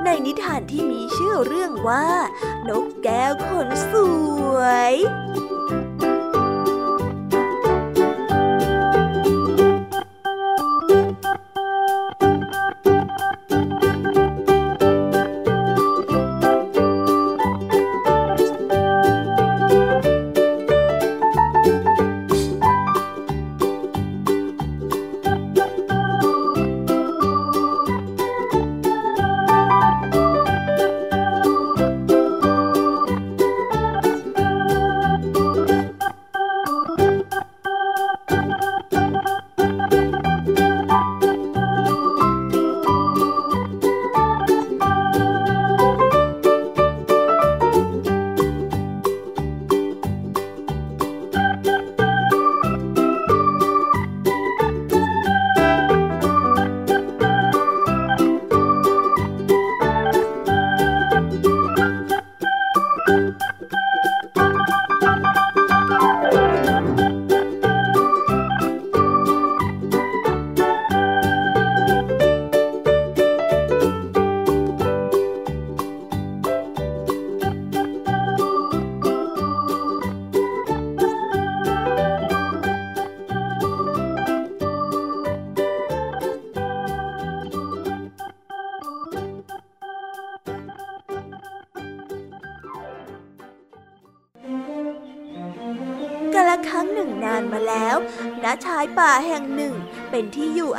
[0.04, 2.06] ในนิทานที่มีชื่อเรื่องว่า
[2.68, 3.92] นกแก้วคนส
[4.56, 4.58] ว
[4.92, 4.94] ย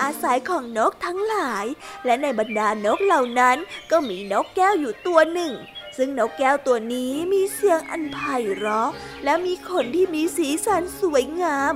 [0.02, 1.66] อาศัยของนกทั้งหลาย
[2.06, 3.58] และในบรรดานกเหล่านั้น
[3.92, 5.54] ก็มีนกแก้วอยู่ตัวหนึ่ง
[5.98, 8.20] ซึ่งนกแก้วตัวนี้มีเสียงอันไพ
[8.56, 8.90] เราะ
[9.24, 11.74] และมีขนที่มีสีสันสวยงาม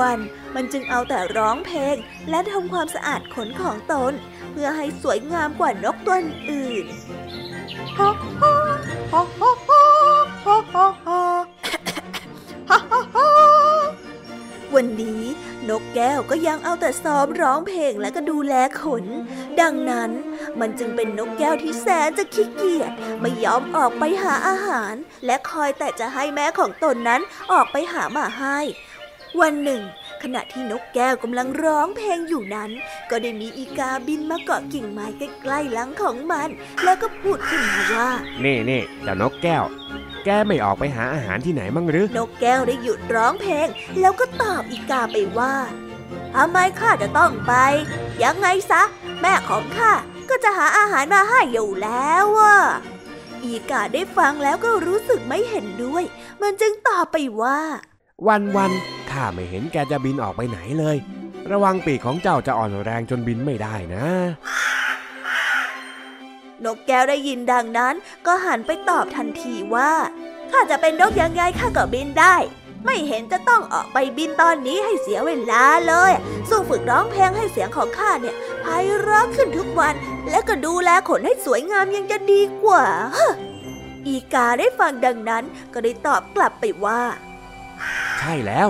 [0.00, 1.96] วันๆมันจึงเอาแต่ร้องเพลง
[2.30, 4.12] และทำความสะอาดขนของตน
[4.52, 6.16] เพื่อให้สวยงามกว่านกตัว
[6.50, 6.86] อื่น
[7.98, 8.42] ฮฮฮ
[9.12, 9.42] ฮฮ
[10.46, 10.76] ฮฮ
[11.06, 11.08] ฮ
[14.74, 15.22] วันนี้
[15.70, 19.04] นกแก้วก็ยังเอาแต่ซ้อมร้องเพลงและก็ดูแลขน
[19.60, 20.10] ดังนั้น
[20.60, 24.94] มันจึงเป็นนกแก้วที่แสนจะขี้เกียจไม่ยอมออกไปหาอาหาร
[25.26, 27.20] และคอยแต่จะให้แม่ของตนนั้น
[27.52, 28.58] ออกไปหามาให้
[29.40, 29.82] วันหนึ่ง
[30.24, 32.70] ขณะที่นกแก้วกำลังร้องเพลงอยู่นั้น
[33.10, 36.48] ก็ได้มีอีกาบินมาเกาะกิ่งไม้ใกล้ๆหลังของมัน
[36.84, 38.10] แล้วก็พูดขึ้นมาว่า
[38.44, 39.64] นี่นี่เจ้านกแก้ว
[40.24, 43.66] แกไม่ออกไปหาอาหารที่ไหนมั่งหรือ นกแก้วได้หยุดร้องเพลง
[44.00, 45.54] แล้วก็ตอบอีกาไปว่า
[46.34, 47.52] ทำไมข้าจะต้องไป
[48.22, 48.82] ยังไงซะ
[49.20, 49.92] แม่ของข้า
[50.30, 52.56] ก็จะหาอาหารมาให้อยู่แล้วอะ
[53.44, 56.04] อีกาได้ฟังแล้วก็รู้สึกไม่เห็นด้วย
[56.42, 57.58] มันจึงตอบไปว่า
[58.26, 60.96] วันวันๆ ข้าไม่เห็นแกจะบินออกไปไหนเลย
[61.50, 64.06] ระวังปีกของเจ้าจะอ่อนแรงจนบินไม่ได้นะ
[66.64, 67.94] นกแก้วได้ยินดังนั้น
[68.26, 69.92] ก็หันไปตอบทันทีว่า
[70.50, 72.36] ข้าจะเป็นนกยังไงข้าก็บินได้
[72.84, 76.12] ไม่เห็นจะต้องออกไปบินตอนนี้ให้เสียเวลาเลย
[76.48, 78.66] สู้ฝึกร้องเพลงให้เสียงของข้าเนี่ยไพ
[79.00, 79.94] เราะขึ้นทุกวัน
[80.30, 82.84] และก็ดูแลขนให้สวยงามยังจะดีกว่า
[83.16, 83.32] ฮะ
[84.06, 87.00] อีกาได้ฟังดังนั้นก็ได้ตอบกลับไปว่า
[88.18, 88.68] ใช่แล้ว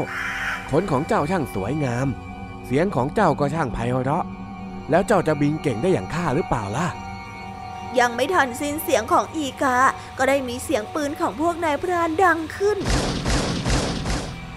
[0.70, 2.06] ขนของเจ้าช่างสวยงาม
[2.66, 4.24] เสียงของเจ้าก็ช่างไพเราะ
[4.90, 6.86] แล้วเจ้าจะบินเก่งได้อย่างข้าหรือเปล่าล่ะ
[7.98, 9.76] ยังไม่ทันสิ้นเสียงของอีกา
[10.18, 12.78] ก็ได้มีเสียงปืนของพวกนายพรานดังขึ้น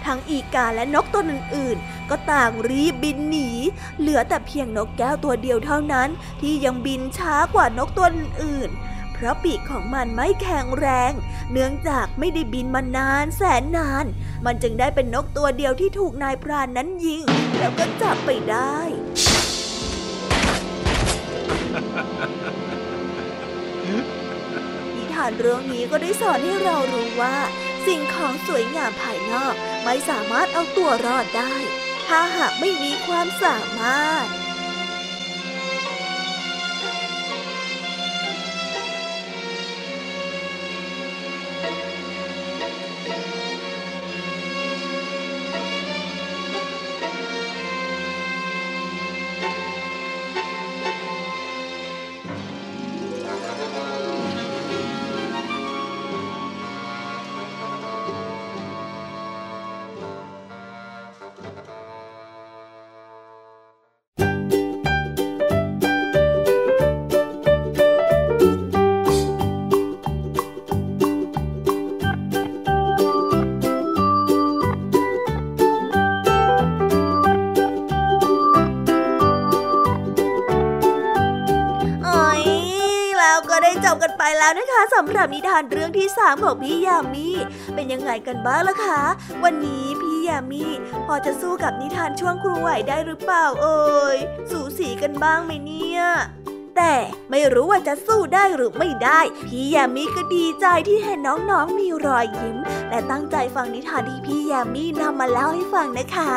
[0.04, 3.50] ททั้งอีกาและนกตัวอื่นๆ ก็ต่างรีบบินหนี
[3.98, 6.08] เหลือแต่เพียงนกแก้วตัวเดียวเท่านั้น
[6.40, 11.12] ที่ยังบินช้ากว่านกตัวอื่นๆ เพราะปีกของมันไม่แข็งแรง
[11.52, 14.04] เนื่องจากไม่ได้บินมานานแสนนาน
[14.46, 17.22] มันจึงได้เป็นนกตัวเดียวที่ถูกนายพรานนั้นยิง
[17.58, 18.78] แล้วก็จับไปได้
[24.94, 27.36] นิทานเรื่องนี้ก็ได้สอนให้เรารู้ว่า
[27.86, 29.54] สิ่งของสวยงามภายนอก
[29.84, 31.54] ไม่สามารถเอาตัวรอดได้
[32.08, 34.26] ถ้าหากไม่มีความสามารถ
[84.78, 87.28] คะสำหรับนิทานเรื่องที่สามของพี่ยามี
[87.74, 89.02] เป็นยังไงกันบ้างล่ะคะ
[89.44, 90.64] วันนี้พี่ยามี
[91.06, 94.16] พอจะสู้กับนิทานช่วงครูไหวได้หรือเปล่าเอ่ย
[94.50, 96.02] สูสีกันบ้างไหมเนี่ย
[96.78, 96.96] แต่
[97.30, 101.18] ไม่รู้ว่าจะสู้ได้หรือไม่ได้ พี่ยามีก็ดีใจที่เห็น
[101.50, 102.56] น้องๆมีรอยยิ้ม
[102.90, 106.34] และตั้งใจฟังนิทานที่พี่ยามีนำมาเล่าให้ฟังนะคะ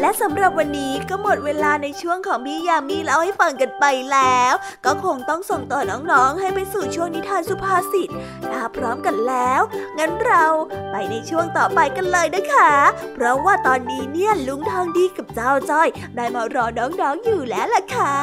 [0.00, 4.54] และสำหรับวันนี้ก็หมดเวลาในช่วงของพี่ยามีเล่าให้ฟังกันไปแล้ว
[4.84, 8.08] ก็คงต้องส่งต่อน้องๆ ให้ไปสู่ช่วงนิทานสุภาษิต
[8.50, 9.60] ถ้าพร้อมกันแล้ว
[9.98, 10.44] งั้นเรา
[10.90, 12.72] ไปในช่วงต่อไปกันเลยนะคะ
[13.14, 18.14] เพราะว่าตอนนี้เนี่ยลุงทองดีกับเจ้าจ้อย ได้มารอน้องๆอยู่แล้วล่ะค่ะ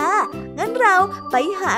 [0.58, 0.96] งั้นเรา
[1.32, 1.76] ไปหา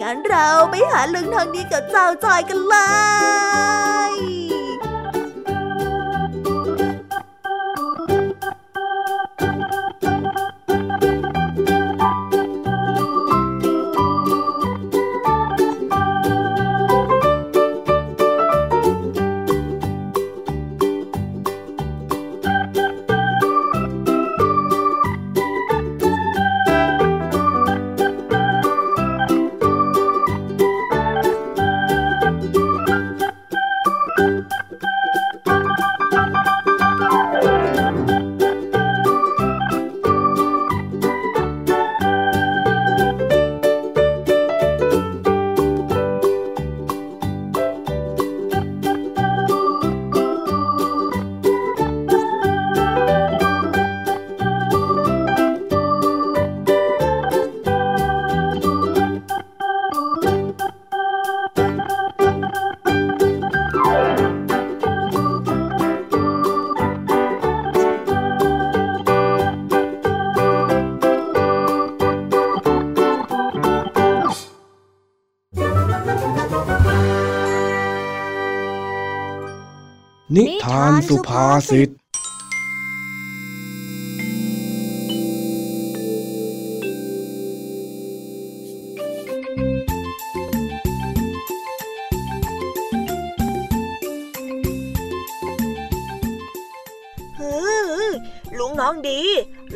[0.00, 2.76] งั้นเราไปหาลุงทองดีกับเจ้าจอยกันเล
[4.03, 4.03] ย
[81.14, 97.50] สุภาษิตฮื
[97.98, 98.00] อ
[98.58, 99.20] ลุงน้องดี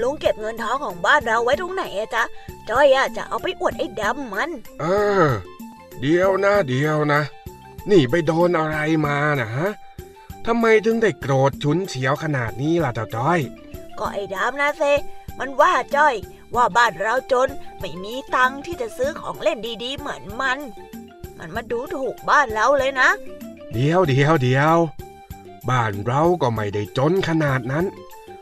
[0.02, 2.24] ลุงเก็บเงินทองของบ้านเราไว้ตรงไหนอะจ๊ะ
[2.68, 4.84] จ้อยอะจะเอาไปอวดไอ้ดำมัน เอ
[5.24, 5.26] อ
[6.00, 7.20] เดี๋ยวนะเดี๋ยวนะ
[7.90, 8.76] นี่ไปโดนอะไร
[9.06, 9.68] มานะฮะ
[10.50, 13.40] ทำไมถึงได้โกรธฉุนเฉียวขนาดนี้ล่ะเจ้าจ้อย
[13.98, 14.82] ก็ไอ้ดำนะเซ
[15.38, 16.14] มันว่าจ้อย
[16.56, 17.48] ว่าบ้านเราจน
[17.80, 20.58] ไม่มีตังค์ที่จะซื้อของเล่นดีๆ เหมือนมัน
[21.38, 23.08] มันมาดูถูกบ้านเราเลยนะ
[23.72, 24.76] เดี๋ยวเดี๋ยวเดี๋ยว
[25.70, 27.84] บ้านเราก็ไม่ได้จนขนาดนั้น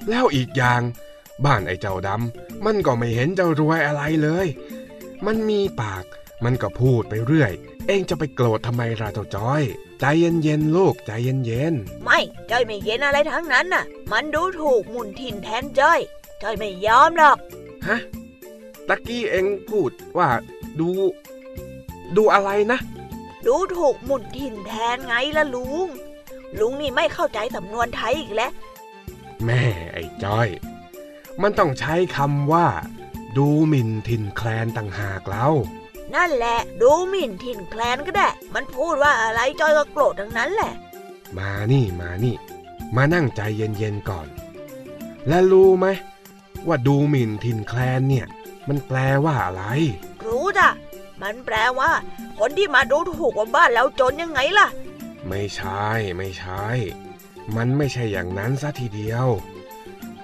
[0.08, 0.82] แล้วอีกอย่าง
[1.44, 4.46] บ้านไอ้เจ้าดำมันก็ไม่เห็นจะรวยอะไรเลย
[5.26, 6.04] มันมีปาก
[6.44, 7.52] มันก็พูดไปเรื่อย
[7.86, 9.62] เองจะไปโกรธทำไมล่ะเจ้าจ้อย
[10.00, 11.74] ใจเย็นๆลูกใจเย็น
[12.04, 12.18] ไม่
[12.50, 16.00] จ้อยไม่เย็นอะไรทั้งนั้นน่ะ มันดูถูกหมุนถิ่นแทนจ้อย
[16.42, 17.98] จ้อยไม่ยอมหรอกๆฮะ
[18.88, 20.28] ตะกี้เองพูดว่า
[20.80, 20.88] ดู
[22.16, 22.78] ดูอะไรนะ
[23.46, 25.88] ดูถูกหมุนถิ่นแทนไงล่ะลุง
[26.60, 28.52] ลุงนี่ไม่เข้าใจสำนวนไทยอีกแล้ว
[29.44, 29.62] แม่
[29.92, 30.48] ไอ้จ้อย
[31.42, 32.66] มันต้องใช้คำว่า
[33.36, 35.52] ดูหมิ่นถิ่นแคลนต่างหากแล้ว
[36.16, 40.72] นั่นแหละ ดูหมิ่นถิ่นแคลนก็ได้ มันพูดว่าอะไรจ้อยก็โกรธทั้งนั้นแหละ
[41.38, 42.34] มานี่มานี่
[42.96, 44.26] มานั่งใจเย็นๆก่อน
[45.28, 45.86] และรู้ไหม
[46.66, 48.26] ว่าดูหมิ่นถิ่นแคลนเนี่ย
[48.68, 49.64] มันแปลว่าอะไร
[50.26, 50.68] รู้จ้ะ
[51.22, 51.90] มันแปลว่า
[52.38, 54.66] คนที่มาดูถูกว่าบ้านเราจนยังไงล่ะ
[55.28, 55.86] ไม่ใช่
[56.16, 56.66] ไม่ใช่
[57.56, 59.26] มันไม่ใช่อย่างนั้นซะทีเดียว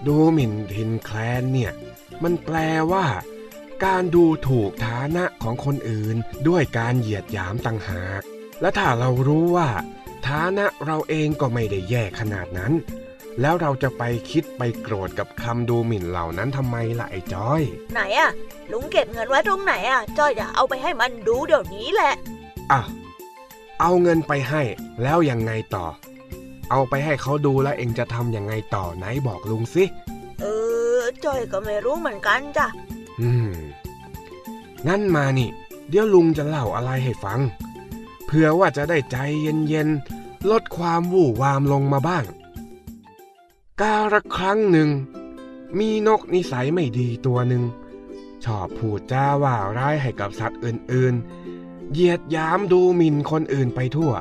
[0.06, 1.72] ดูหมิ่นถิ่นแคลนเนี่ย
[2.22, 2.56] มันแปล
[2.92, 3.06] ว่า
[3.84, 6.16] การดูถูกฐานะของคนอื่น
[6.48, 8.22] ด้วยการเหยียดหยามต่างหาก
[8.60, 9.68] และถ้าเรารู้ว่า
[10.26, 12.72] ฐานะเราเองก็ไม่ได้แย่ขนาดนั้น
[13.40, 17.62] แล้วเราจะไปคิดไปโกรธกับคำดูหมิ่นเหล่านั้นทำไมล่ะไอ้จ้อย
[17.92, 18.30] ไหนอะ
[18.72, 22.14] ลุงเก็บเงินไว้ตรงไหนอะจ้อยจะเอาไปให้มันดูเดี๋ยวนี้แหละ
[22.72, 22.80] อะ
[23.80, 24.62] เอาเงินไปให้
[25.02, 25.86] แล้วยังไงต่อ
[26.70, 29.84] เอาไปให้เขาดูแล้วเองจะทำยังไงต่อไหนบอกลุงสิ
[30.40, 30.44] เอ
[30.98, 32.66] อจ้อยก็ไม่รู้เหมือนกันจ้ะ
[33.20, 33.52] อืม
[34.88, 35.50] งั้นมานี่
[35.88, 37.40] เดี๋ยวลุงจะเล่าอะไรให้ฟัง
[38.26, 42.24] เพื่อว่าจะได้ใจเย็นๆ ลดความวู่วามลงมาบ้าง
[43.80, 44.90] กาละครั้งหนึ่ง
[45.78, 47.62] มีนกนิสัยไม่ดีตัวหนึ่ง
[48.44, 54.12] ชอบพูดจาว่าร้ายให้กับสัตว์อื่นๆ เหยียดหยามดูหมิ่นคนอื่นไปทั่ว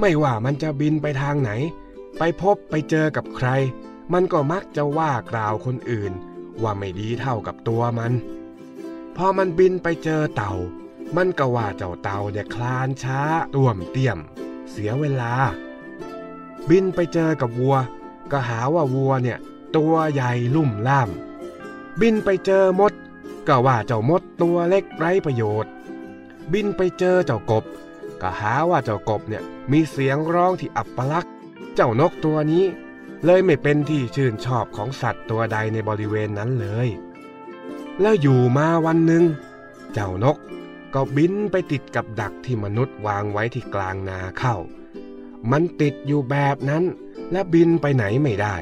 [0.00, 1.50] ไม่ว่ามันจะบินไปทางไหน
[2.18, 3.48] ไปพบไปเจอกับใคร
[4.12, 6.12] มันก็มักจะว่ากล่าวคนอื่น
[6.62, 8.12] ว่าไม่ดีเท่ากับตัวมัน
[9.16, 10.52] พอมันบินไปเจอเต่า
[11.16, 13.20] มันก็ว่าเจ้าเต่าเนี่ยคลานช้า
[13.54, 14.18] ต่วมเตี้ยม
[14.70, 15.32] เสียเวลา
[16.70, 17.76] บินไปเจอกับวัว
[18.30, 19.38] ก็หาว่าวัวเนี่ย
[19.76, 21.10] ตัวใหญ่ลุ่มล่าม
[22.00, 22.92] บินไปเจอมด
[23.48, 25.72] ก็ว่าเจ้ามดตัวเล็กไร้ประโยชน์
[26.52, 27.64] บินไปเจอเจ้ากบ
[28.20, 31.26] ก็หาว่าเจ้ากบเนี่ยมีเสียงร้องที่อับปลัก
[31.74, 32.64] เจ้านกตัวนี้
[33.24, 36.88] เลยไม่เป็นที่ชื่นชอบของสัตว์ตัวใดในบริเวณนั้นเลย
[38.00, 39.24] แล้วอยู่มาวันหนึ่ง
[39.92, 40.36] เจ้านก
[40.94, 44.56] ก็บินไปติดกับดักที่มนุษย์วางไว้ที่กลางนาเข้า
[45.50, 46.84] มันติดอยู่แบบนั้น
[47.32, 48.56] และบินไปไหนไม่ได้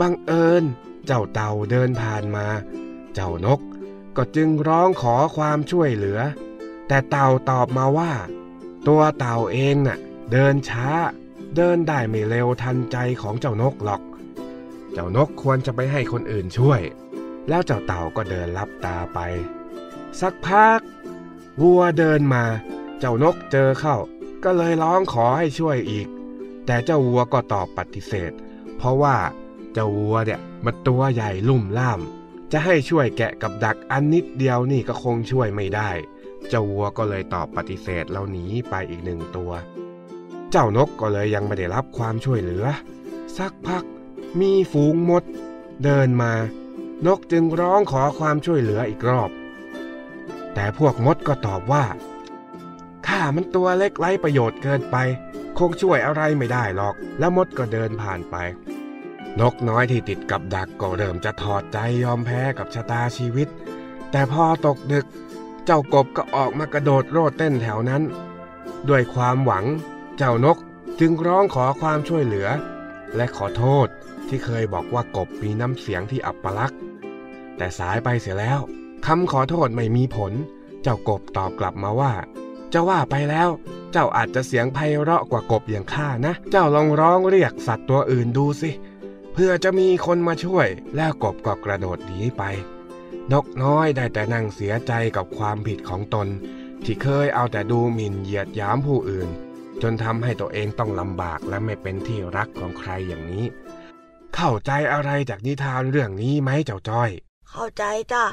[0.00, 0.64] บังเอิญ
[1.06, 2.46] เจ้าเต่าเดินผ่านมา
[3.14, 3.60] เจ้านก
[4.16, 6.20] ก็จึงร้องขอความช่วยเหลือ
[6.88, 8.12] แต่เต่าตอบมาว่า
[8.88, 9.98] ตัวเต่าเองน่ะ
[10.32, 10.88] เดินช้า
[11.56, 14.02] เดินได้ไม่เร็วทันใจของเจ้านกหรอก
[14.92, 16.80] เจ้านกควรจะไปให้คนอื่นช่วย
[17.48, 19.18] แล้วเจ้าเต่าก็เดินลับตาไป
[20.20, 20.80] สักพัก
[21.62, 22.44] วัวเดินมา
[22.98, 23.96] เจ้านกเจอเข้า
[24.44, 26.06] ก็เลยร้องขอให้ช่วยอีก
[26.66, 28.32] แต่เจ้าวัวก็ตอบปฏิเสธ
[28.76, 29.16] เพราะว่า
[29.72, 32.00] เจ้าวัวเนี่ยมันตัวใหญ่ลุ่มล่าม
[32.52, 35.90] จะให้ช่วยแกะกับดักอันนิดเดียวนี่ก็คงช่วยไม่ได้
[36.48, 39.52] เจ้าวัวก็เลยตอบปฏิเสธแล้วหนีไปอีกหนึ่งตัว
[40.50, 42.66] เจ้านกก็เลยยังไม่ได้รับความช่วยเหลือ
[43.38, 43.84] สักพัก
[44.40, 45.24] มีฝูงมด
[45.84, 46.32] เดินมา
[47.06, 49.30] นกจึงร้องขอความช่วยเหลืออีกรอบ
[50.54, 51.84] แต่พวกมดก็ตอบว่า
[53.06, 54.96] ข้ามันตัวเล็กไร้ประโยชน์เกินไป
[55.58, 58.36] คงช่วยอะไรไม่ได้หรอก แล้วมดก็เดินผ่านไป
[59.40, 63.48] นกน้อยที่ติดกับดักก็เริ่มจะถอดใจยอมแพ้กับชะตาชีวิต
[64.10, 65.06] แต่พอตกดึก
[65.64, 68.02] เจ้ากบก็ออกมากระโดดโลดเต้นแถวนั้น
[68.88, 69.64] ด้วยความหวัง
[70.16, 70.58] เจ้านก
[71.00, 72.48] จึงร้องขอความช่วยเหลือ
[73.16, 73.86] และขอโทษ
[74.28, 76.80] ที่เคยบอกว่ากบมีน้ำเสียงที่อับปลักษณ์
[77.60, 78.60] แต่สายไปเสียแล้ว
[79.06, 80.32] คำขอโทษไม่มีผล
[80.82, 82.12] เจ้ากบตอบกลับมาว่า
[82.72, 83.48] จะว่าไปแล้ว
[83.92, 88.70] เจ้าอาจจะเสียงไพเราะกว่ากบอย่างข้านะ เจ้าลองร้องเรียกสัตว์ตัวอื่นดูสิ
[89.32, 92.42] เพื่อจะมีคนมาช่วย แล้วกบก็กระโดดหนีไป
[93.32, 96.28] นกน้อยได้แต่นั่งเสียใจกับความผิดของตน
[96.84, 99.28] ที่เคยเอาแต่ดูหมิ่นเหยียดยามผู้อื่น
[99.82, 103.46] จนทำให้ตัวเองต้องลำบากและไม่เป็นที่รักของใครอย่างนี้
[104.34, 107.12] เข้าใจอะไรจากนิทานเรื่องนี้ไหมเจ้าจ้อย
[107.50, 108.24] เข้าใจจ้ะ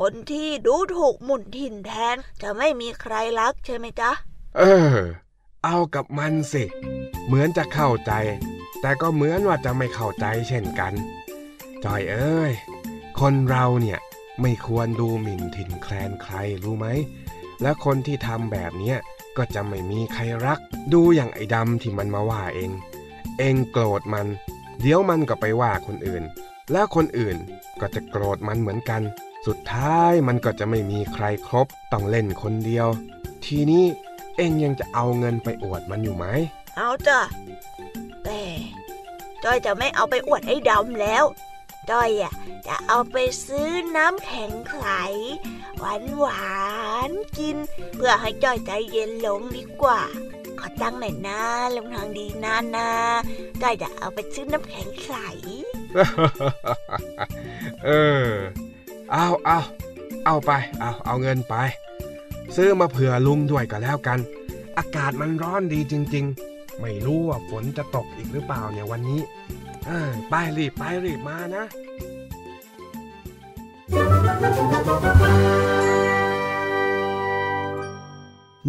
[0.00, 4.10] คนที่ดูถูกหมุนถิ่นแทนจะไม่มีใครรักใช่ไหมจ๊ะ
[4.56, 4.62] เอ
[4.92, 4.96] อ
[5.64, 6.64] เอากับมันสิ
[7.26, 8.12] เหมือนจะเข้าใจ
[8.80, 10.92] แต่ก็เหมือนว่าจะไม่เข้าใจเช่นกัน
[11.84, 12.52] จอยเอ้ย
[13.20, 13.98] คนเราเนี่ย
[14.40, 16.34] ไม่ควรดูหมิ่นถิ่นแคลนใคร
[16.64, 16.86] รู้ไหม
[17.62, 18.98] และคนที่ทำแบบเนี้ย
[19.36, 20.58] ก็จะไม่มีใครรัก
[20.92, 22.70] ดูอย่างไอ้ดำที่มันมาว่าเอง
[23.38, 24.26] เองโกรธมัน
[24.80, 26.24] เดี๋ยวมันก็ไปว่าคนอื่น
[26.72, 27.36] แล้วคนอื่น
[27.80, 29.02] ก็จะโกรธมันเหมือนกัน
[29.46, 32.88] สุดท้ายมันก็จะไม่มีใครครบ ต้องเล่นคนเดียว
[33.44, 33.84] ทีนี้
[34.36, 36.26] เองยังจะเอาเงินไปอวดมันอยู่ไหม
[36.76, 37.20] เอาจ้ะ
[38.24, 38.42] แต่
[39.44, 41.24] จ้อยจะไม่เอาไปอวดไอ้ดำแล้ว
[41.90, 42.32] จ้อยอะ
[42.66, 44.84] จะเอาไปซื้อน้ำแข็งใส
[45.78, 46.54] หวานหวา
[47.08, 47.56] นๆกิน
[47.94, 50.00] เพื่อให้จ้อยใจเย็นลงดีกว่า
[50.58, 51.40] ขอตั้งหน่อยนะ
[51.76, 52.90] ลงทางดีนานา
[53.62, 55.12] จ้อยจะเอาไปซื้อน้ำแข็งใส
[57.84, 57.90] เอ
[58.26, 58.28] อ
[59.12, 59.58] เอาเอา
[60.24, 61.54] เอาไป เอาเอาเงินไป
[62.56, 64.18] ซื้อมาเผื่อลุงด้วยก็แล้วกัน
[64.78, 69.20] อากาศมันร้อนดีจริง ๆ ไม่รู้ว่าฝนจะตกอีกหรือเปล่าเนี่ยวันนี้
[69.86, 71.64] เอ้ยไปรีบไปรีบมานะ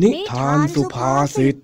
[0.01, 1.55] นิทานสุภาษิต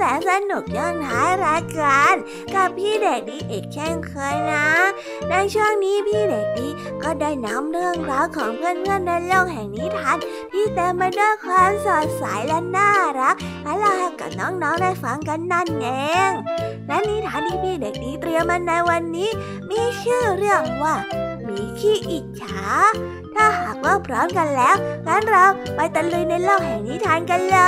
[0.00, 2.14] แสนสนุกย้อนท้ายรายการ
[2.54, 4.66] กับพี่เด็กดีอีกเช่นเคยนะ
[5.30, 6.68] ในช่วงนี้พี่เด็กดี
[7.02, 10.16] ก็ได้นำเรื่องราวของเพื่อนๆในโลกแห่งนิทาน
[10.52, 12.90] ที่เต็มไปด้วยความสดใสและน่า
[13.20, 15.86] รักมาเล่าให้กับน้องๆได้ฟังกันนั่นเอ
[16.28, 16.30] ง
[16.86, 19.30] และนิทานที่พี่เด็กดีเตรียมมาในวันนี้
[19.70, 20.94] มีชื่อเรื่องว่า
[21.46, 22.64] มีขี้อิจฉา
[23.34, 24.76] ถ้าหากว่าพร้อมกันแล้ว
[25.06, 25.44] งั้นเรา
[25.76, 27.58] ไปตะลุยในโลกแห่งนิทานกันเล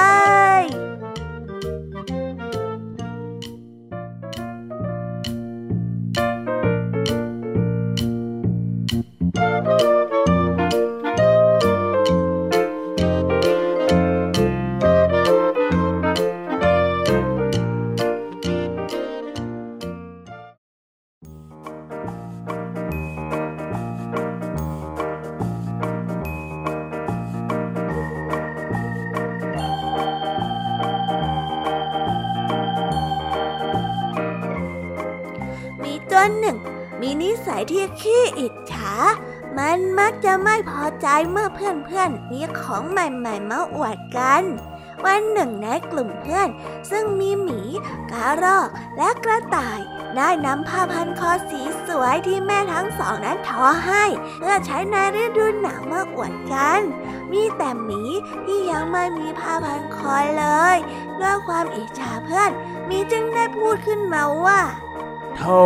[0.61, 0.65] ย
[42.71, 44.43] ของใหม่ๆมาอวดกัน
[45.05, 46.49] วันหนึ่งในกลุ่มเพื่อน
[46.91, 47.61] ซึ่งมีหมี
[48.11, 49.81] กระรอกและกระต่าย
[50.17, 54.05] ได้นำผ้าพันคอสีสวยที่แม่ทั้งสองนั้นทอให้
[54.41, 56.81] เพื่อใช้ในฤดูหนาวมาอวดกัน
[57.33, 58.03] มีแต่หมี
[58.45, 60.77] ที่ยังไม่มีผ้าพันคอเลย
[61.21, 62.51] ด้วยความอิจฉาเพื่อน
[62.87, 64.61] หมีจึงได้พูดขึ้นมาว่า
[65.37, 65.61] โธ่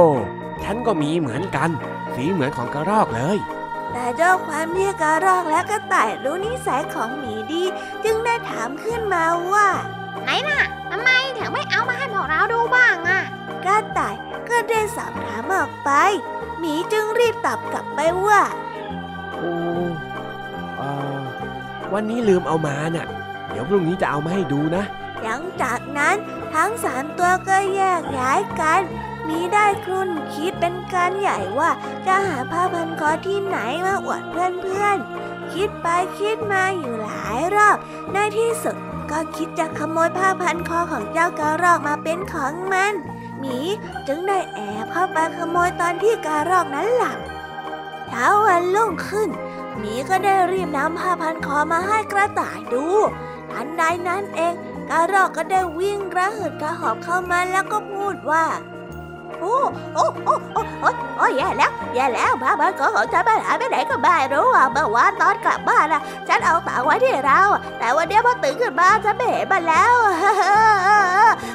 [0.64, 1.70] ฉันก็มีเหมือนกัน
[2.14, 3.38] สีเหมือนของกระรอกเลย
[3.95, 7.62] แต่ด้วยความที่กระรอกและกระต่ายรู้นิสัยของหมีดี
[8.05, 9.68] จึงได้ถามขึ้นมาว่า
[10.22, 13.20] ไหนน่ะทำไมถึงไม่เอามาให้พวกเราดูบ้างอะ
[13.64, 14.14] กระต่าย
[14.49, 15.90] ก็ได้สอบถามออกไป
[16.59, 18.40] หมีจึงรีบตอบกลับไปว่า
[19.32, 19.53] โอ้
[20.76, 20.88] เอ่
[21.18, 21.20] อ
[21.92, 23.07] วันนี้ลืมเอามาน่ะ
[23.51, 24.84] เดี๋ยวพรุ่งนี้จะเอามาให้ดูนะ
[25.22, 26.16] หลังจากนั้น
[26.55, 28.82] ทั้งสามตัวก็แยกย้ายกัน
[29.29, 31.70] มีได้ครุ่นคิดเป็นการใหญ่ว่า
[32.07, 35.87] จะหาผ้าพันคอที่ไหนมาอวดเพื่อนๆ คิดไป
[36.18, 37.77] คิดมาอยู่หลายรอบ
[38.12, 38.77] ในที่สุด
[39.11, 42.95] ก็คิดจะขโมยผ้าพันคอของเจ้ากระรอกมาเป็นของมัน
[43.39, 43.59] หมี
[44.07, 47.18] จึงได้แอบเข้าไปขโมยตอนที่กระรอกนั้นหลับ
[48.09, 49.29] เช้าวันรุ่งขึ้น
[49.79, 52.87] หมีก็ได้รีบนำผ้าพันคอมาให้กระต่ายดู
[53.51, 54.55] ทันใดนั้นเอง
[54.91, 58.45] กระรอกก็ได้วิ่งระหืดกระหอบเข้ามาแล้วก็พูดว่า
[59.41, 59.57] โอ้
[59.95, 67.41] โอ้โอ้โอ้โอ้โอ้แย่แล้วแย่แล้วผ้าพันคอของฉันไปหายไปไหนก็ไม่รู้อะเมื่อวานตอนกลับบ้านอะ ฉันเอาตากไว้ที่เรา
[67.78, 69.95] แต่วันนี้พอตื่นขึ้นมาฉันไม่เห็นมันแล้ว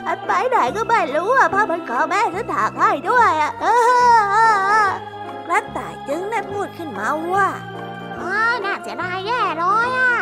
[0.08, 3.52] อันไปไหนก็ไม่รู้อะผ้าพันคอแม่ฉันถากให้ด้วยอะ
[5.48, 7.48] กระต่ายจึงได้พูดขึ้นมาว่า
[8.22, 10.14] อ้ยน่าเสียดายแย่เลยอะ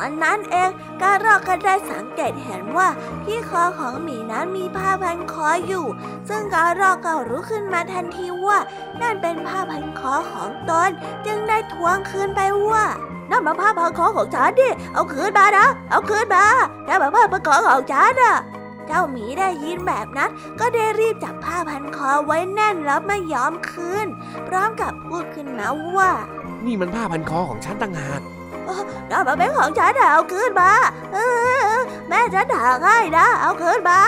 [0.00, 0.70] อนนั้นเอง
[1.00, 2.88] กระรอกก็ได้สังเกตเห็นว่า
[3.24, 5.86] ที่คอของหมีนั้นมีผ้าพันคออยู่
[6.28, 8.58] ซึ่งกระรอกก็รู้ขึ้นมาทันทีว่า
[9.00, 10.90] นั่นเป็นผ้าพันคอของตน
[11.26, 12.40] จึงได้ทวงคืนไป
[12.70, 12.84] ว่า
[13.30, 16.44] นั่นมาผ้าพันคอของฉันดิเอาคืนมานะเอาคืนมา
[16.86, 18.36] นั่นมาผ้าพันคอของฉันอะ
[18.86, 20.30] เจ้าหมีได้ยินแบบนั้น
[20.60, 24.06] ก็ได้รีบจับผ้าพันคอไว้แน่นแล้วไม่ยอมคืน
[24.48, 26.10] พร้อมกับพูดขึ้นมาว่า
[26.66, 28.20] นี่มันผ้าพันคอของฉันต่างหาก
[29.10, 30.70] นั่นมันเป็นของฉันนะเอาคืนมา
[31.12, 31.18] เอ
[31.74, 31.76] อ
[32.08, 34.00] แม่ฉันถากให้นะ เอาคืนมา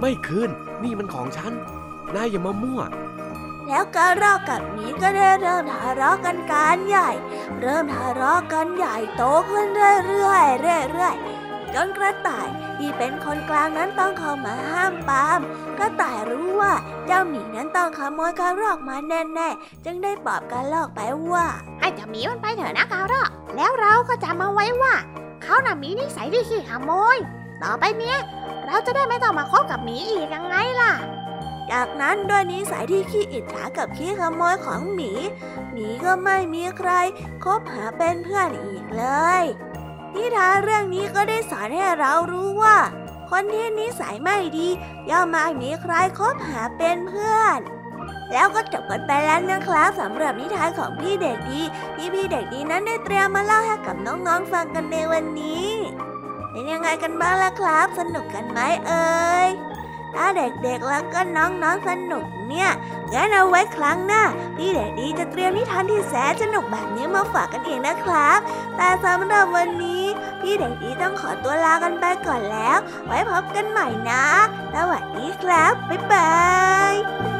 [0.00, 0.50] ไม่คืน
[0.82, 1.52] นี่มันของฉัน
[2.14, 2.82] นายอย่ามามั่ว
[3.68, 7.10] แล้วกระรอกกับหมีก็ได้เริ่มทะเลาะกันการใหญ่
[7.60, 9.66] เริ่มทะเลาะกันใหญ่โตขึ้น
[10.06, 12.48] เรื่อยๆเรื่อยๆจนกระต่าย
[12.78, 15.40] ที่เป็นคนกลางนั้นต้องเข้ามาห้ามปราม
[15.78, 16.74] กระต่ายรู้ว่า
[17.06, 21.00] เจ้าหมีนั้นต้องขโมยกระรอกมาแน่ๆ จึงได้ปลอบกระรอกไป
[21.32, 21.46] ว่า
[21.80, 23.30] ให้เจ้าหมีมันไปเถอะนะกาวรอก
[23.60, 24.94] แล้วเราก็จำมาไว้ว่า
[25.42, 27.16] เขาน่ะมีนิสัยที่ขี้ขโมย
[27.62, 28.18] ต่อไปเนี้ย
[28.66, 30.92] เราจะได้ไม่ต้องมาคบกับหมีอีกยังไงล่ะ
[31.70, 35.12] จากนั้นด้วยนิสัยที่ขี้อิจฉากับขี้ขโมยของหมี
[35.72, 36.90] หมีก็ไม่มีใคร
[37.44, 39.04] คบหาเป็นเพื่อนอีกเล
[39.42, 39.44] ย
[40.14, 42.76] นิทานเรื่องนี้ก็ได้สอนให้เรารู้ว่า
[43.30, 44.68] คนที่นิสัยไม่ดี
[45.10, 47.58] ย่อมไม่มีใครคบหาเป็นเพื่อน
[48.32, 51.60] แล้วก็จบกันไปแล้วนะครับสำหรับนิทานของพี่เด็กดี
[51.96, 55.70] ที่พี่เด็กดีนั้นได้เตรียมมาเล่าให้กับน้องๆฟังกันในวันนี้
[56.50, 59.50] เป็นยังไงกันบ้างล่ะครับ สนุกกันไหมเอ่ย
[60.14, 62.70] ถ้าเด็กๆแล้วก็น้องๆสนุกเนี่ย
[63.12, 64.22] งั้นเอาไว้ครั้งหน้า
[64.56, 68.38] พี่เด็กดีจะเตรียมนิทานที่แสนสนุกแบบนี้มาฝากกันเองนะครับ
[68.76, 70.04] แต่สำหรับวันนี้
[70.40, 74.24] พี่เด็กดีต้องขอตัวลากันไปก่อนแล้ว ไว้พบกันใหม่นะ
[74.74, 76.30] สวัสดีครับบ๊ายบา
[76.92, 77.39] ย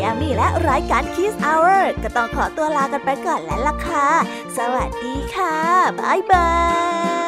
[0.00, 4.08] ยามีและรายการ Kiss Hour ก็ต้องขอตัวลากันไปก่อนแล้วล่ะค่ะ
[4.56, 5.56] สวัสดีค่ะ
[6.00, 6.50] บ๊ายบา
[7.26, 7.27] ย